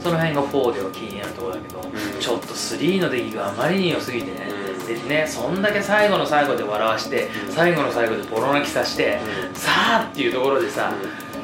[0.00, 1.82] その辺が4では気になるところだけど、ん。
[2.20, 4.48] ちょっと3の出来があまりに良すぎてね、
[4.94, 5.26] ね。
[5.26, 7.52] そんだけ最後の最後で笑わして、うん。
[7.52, 9.18] 最後の最後でボロ泣きさせて、
[9.48, 9.54] うん。
[9.54, 10.92] さあっていうところでさ、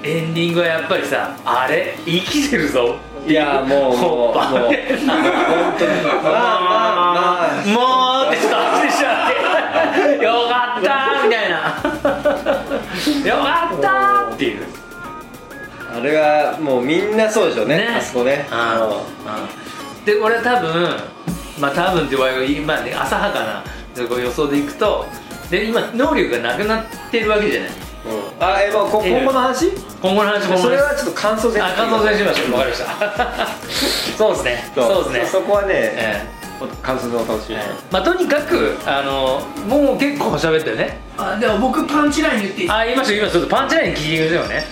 [0.02, 1.98] エンディングはやっぱりさあれ？
[2.04, 2.96] 生きてるぞ。
[3.26, 4.70] いやもうもうもう本当に。
[6.02, 7.64] まあまあまあ。
[7.66, 11.56] もうってちょっと拍手しちゃってよかったーみたいな。
[13.24, 14.66] よかったーっていう。
[15.96, 17.78] あれはもうみんなそうでしょうね。
[17.78, 17.96] ね。
[17.96, 18.46] あそこね。
[20.04, 20.96] で俺は多分
[21.58, 23.64] まあ多分って言われるまあね浅はかな
[24.08, 25.06] こう予想でいくと
[25.50, 27.70] で今能力がなくなってるわけじゃない。
[27.70, 28.44] うん。
[28.44, 29.70] あえまあこええ今後の話？
[30.02, 30.62] 今後の話今後の話。
[30.62, 32.52] それはちょっと感想戦あ感想戦しましょう。
[32.52, 33.46] わかりました。
[34.18, 34.70] そうですね。
[34.74, 35.04] そう。
[35.04, 35.26] ですね。
[35.26, 36.22] そこはねえ
[36.82, 37.60] 感想戦を楽しみに。
[37.60, 37.70] ええ。
[37.70, 40.98] えまあとにかくあのもう結構喋ったよね。
[41.16, 44.66] あでも僕パンチライン言っていいあ言いました言いましたちょっとパンチライン聞いてくださいよね。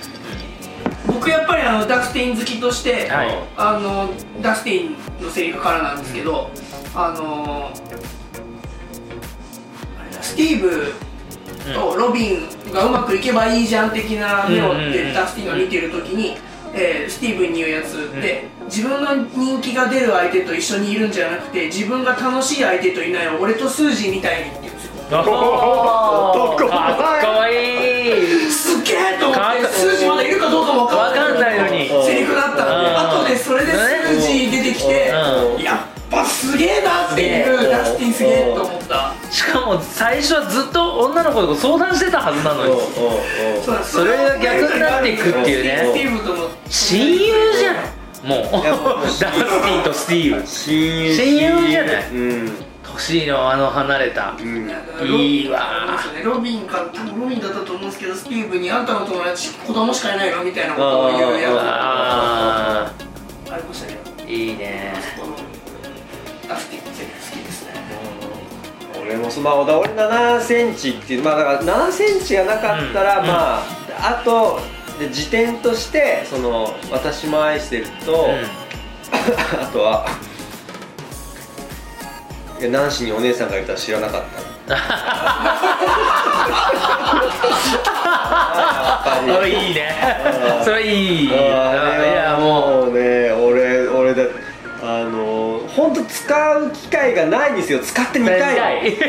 [1.06, 3.28] 僕やっぱりあのダスティン好きとして、はい。
[3.56, 4.10] あの
[4.40, 7.12] ダスティンのセリフからなんですけど、あのあ
[10.04, 10.92] れだスティーブ
[11.72, 16.36] とロビンがうまくいけばいいじゃん的な目をってダスティンが見てる時に、
[16.74, 24.92] えースティーブに言うやつって、自分の人気が出る相手と一緒にいるんじゃなくて自分が楽しい相手といない俺とスージーみたいにって言うんですよ。
[25.10, 26.56] かっこ
[27.48, 28.50] いい。
[28.50, 31.88] すっげえと思ってかっこ数字まだいるかどうかも分わかんないのに。
[32.04, 32.84] セリフだったうん。
[32.84, 35.62] ら後でそれで数字出てきてうん。
[35.62, 39.14] やっぱすげえなっていうダスティンすげえと思った。
[39.30, 42.80] しかも最初はずっと女の子と相談してたはずなのに。
[43.64, 43.74] そう。
[43.74, 45.64] だそれが逆になっていくっていう。
[45.64, 48.28] ね親友じゃん。
[48.28, 48.42] もう。
[49.02, 50.46] ダスティンとスティーブ。
[50.46, 51.14] 親友。
[51.14, 52.08] 親友じゃない。
[52.12, 52.52] うん。
[52.82, 54.34] 年のあの離れた。
[54.38, 54.70] うん。
[55.06, 55.98] いいわ。
[56.22, 61.52] ロビンか多分ロビンだったと思うんですけどスティーブにあんたの友達子供しかいないのみたいなことを言うやつ。
[61.58, 62.92] あ
[63.50, 64.00] ありましたけど。
[64.26, 64.94] ーいいね
[66.52, 67.72] このダスティンのセリフ好きですね
[69.00, 73.26] 俺もそのまあ俺7センチっていうまあだから7センチがなかったら、うん。
[73.26, 73.64] まあ
[73.98, 74.60] あと
[74.98, 78.28] で時点としてその私も愛してると、
[79.60, 80.06] あとは
[82.60, 84.22] いやナンシーにお姉さんがいたら知らなかっ
[84.68, 84.76] た。
[89.14, 89.92] あいいね。
[90.64, 91.28] それいい。
[91.28, 91.38] いや
[92.32, 93.32] はもうね
[96.32, 97.80] 使う機会がないんですよ。
[97.80, 98.96] 使ってみたいの。
[98.96, 99.04] 使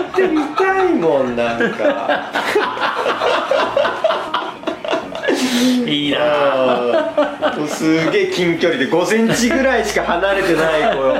[0.00, 2.32] ってみたいもんなんか
[5.86, 6.18] いいな。
[7.68, 11.16] すげえ近距離で5センチぐらいしか離れてないこ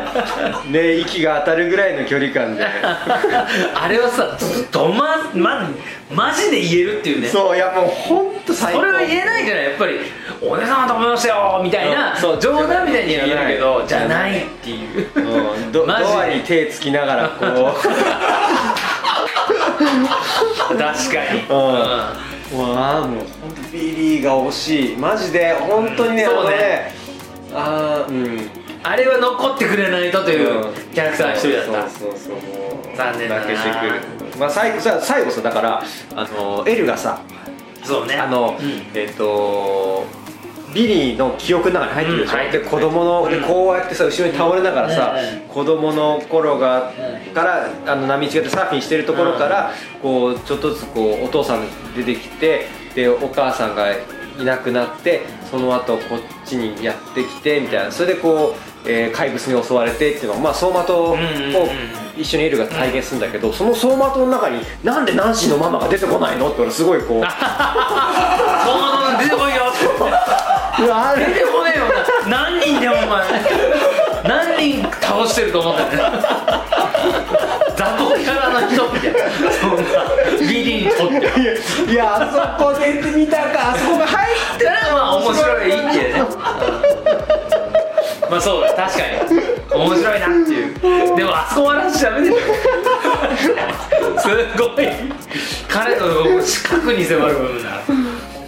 [0.69, 2.65] うね息が当たるぐらいの距離感で。
[3.75, 4.37] あれはさ
[4.71, 5.69] どまま
[6.11, 7.29] マジで言えるっていうね。
[7.29, 8.81] そういやもう本当最高。
[8.81, 10.01] それは言えないじゃないやっぱり
[10.43, 15.09] 「お姉さんだと思いましたよ」みたいなうんそう冗談みたいには言えるけどじじゃないっていう。
[15.15, 16.19] うんドドマジで。
[16.19, 17.47] アに手つきながらこ
[20.69, 20.87] 確か
[21.33, 21.45] に。
[21.49, 21.57] うん。
[21.57, 24.97] うわあもう本当ビリーが惜しい。
[24.97, 26.93] マジで本当にね、うんそうね。
[27.55, 28.51] ああーうん。
[28.83, 31.91] あれは残ってくれないとというキャラクターの一人だった。
[31.91, 32.41] そうそうそうも
[32.93, 32.97] う。
[32.97, 33.45] 残念だな。
[33.47, 34.39] 泣けてくる。
[34.39, 35.83] まあ最後さ最後さだから
[36.17, 37.21] あのエルがさ
[37.85, 38.15] そうね。
[38.15, 38.67] あの、うん。
[38.95, 40.05] えっ、と
[40.75, 43.45] ビリーの記憶の中に入ってるでしょ、うんで子供の、でうん。
[43.45, 45.41] こうやってさ後ろに倒れながらさ、うん。
[45.49, 46.93] 子供の頃が、
[47.35, 51.67] からあの波打ち際でサーフィンしてるところから、こうちょっとずつこうお父さん
[51.97, 57.93] 出てきてでお母さんがいなくなってその後こっちにやってきてみたいな。
[57.93, 61.17] それでこうえー怪物に襲われてっていうのを、まあ、走馬灯を
[62.17, 66.51] 一緒にエルが体現するんだけど、その走馬灯の中になんでナンシーのママが出てこないの？
[66.51, 67.09] って俺すごいこう。
[67.09, 67.27] そうな
[69.13, 69.65] の出てこいよ。
[69.69, 71.27] ってあれ。
[71.27, 71.85] 出てこねえよ
[72.31, 73.25] な何人でもお前
[74.25, 75.97] 何人倒してると思ってんね
[77.77, 79.15] 雑魚キャラの人って
[79.61, 79.83] そんな
[80.39, 81.17] ビリにとって。
[81.91, 86.23] いやあそこで見たかあそこが入ってだからまあ面白いってね。
[88.31, 89.03] まあそうだ確か
[89.35, 89.41] に。
[89.73, 91.17] 面白いなっていう。
[91.17, 92.37] でもあそこ笑っちゃダメでしょ
[94.21, 94.89] すごい。
[95.69, 97.81] 彼の近くに迫る部分だ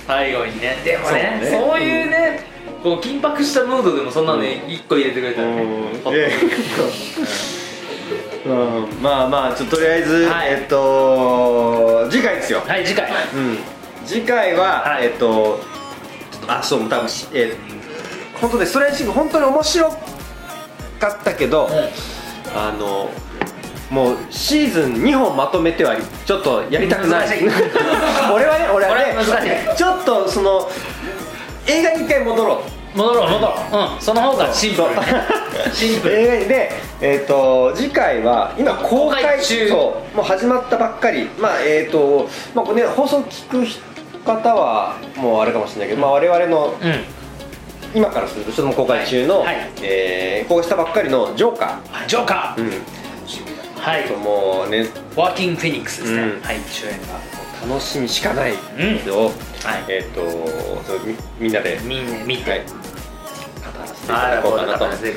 [0.06, 0.76] 最後にね。
[0.84, 1.58] でもねそうね。
[1.58, 2.40] そういうね
[2.82, 5.62] こう緊迫したムードでもそんなのね一個入れてくれたらね
[8.44, 10.48] うん、まあまあちょっととりあえず、はい。
[10.48, 13.08] えっと次回ですよ、はい次回。
[13.34, 13.58] うん、
[14.04, 15.06] 次回は、はい。
[15.06, 15.60] えっと
[16.48, 17.72] あそう多分しえー
[18.40, 19.88] 本当ねストレッチング本当に面白
[20.98, 21.68] かったけど、
[22.56, 23.08] あの
[23.92, 27.28] もうシーズン2本まとめてはちょっとやりたくない。
[28.34, 30.66] 俺はね俺はねちょっとその
[31.66, 32.62] 映画に一回戻ろ
[32.94, 32.96] う。
[32.96, 33.76] 戻ろう戻ろう。
[33.76, 34.88] うんその方がシンプル。
[34.88, 34.96] ね
[35.74, 36.14] シンプル。
[36.48, 36.72] で、
[37.02, 39.68] えー、と次回は今公開中。
[39.70, 41.28] もう始まったばっかり。
[41.38, 47.04] まあえっ、と、まあこれね、放送聞く方はもうあれかもしれないけど、まあ、我々のうん。
[47.94, 49.46] 今からするとちょっと公開中の、はい。
[49.48, 49.56] はい。
[49.82, 53.01] えー公開したばっかりのジョーカジョーカー、うん、ー
[53.82, 54.08] はい。
[54.16, 54.86] もうね。
[55.16, 56.40] ワーキングフェニックスですね、うん。
[56.42, 57.18] はい主演が。
[57.68, 58.58] 楽しみしかないうん。
[59.12, 59.34] を、はい。
[59.88, 60.20] えっ、と
[60.86, 61.80] そうみみんなで。
[61.82, 62.60] みんな見て、はい。
[62.60, 62.66] 語
[63.80, 65.14] らせていたああだこうかなと思い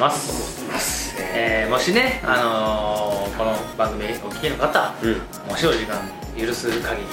[0.00, 1.14] ます。
[1.18, 5.50] えーもしね、あのーこの番組お聞きの方、うん。
[5.50, 6.00] もしお時間
[6.38, 7.06] 許す限り、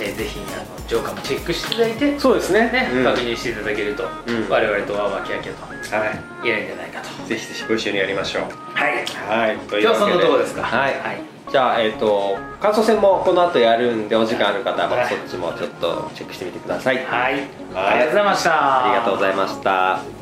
[0.00, 2.70] えーぜひあのジョーカーもチェックしていただいてそうですね。
[2.72, 3.04] ね、うん。
[3.04, 4.48] 確認していただけると、うん。
[4.48, 6.10] 我々とワーワーキャキャとはい。
[6.44, 7.28] 言えるんじゃないかと。
[7.28, 8.42] ぜひぜひご一緒にやりましょう。
[8.74, 8.94] はい。
[9.28, 9.54] はい。
[9.54, 10.62] 今日はそんなとこですか？
[10.62, 11.18] はい、はい。
[11.50, 15.08] じゃあえっ、と感想戦もこの後やるんでお時間ある方ははい。
[15.08, 17.44] そっちもちょっとチェックしてみてください、はい、はい。
[17.74, 18.84] ありがとうございました。
[18.86, 20.13] ありがとうございました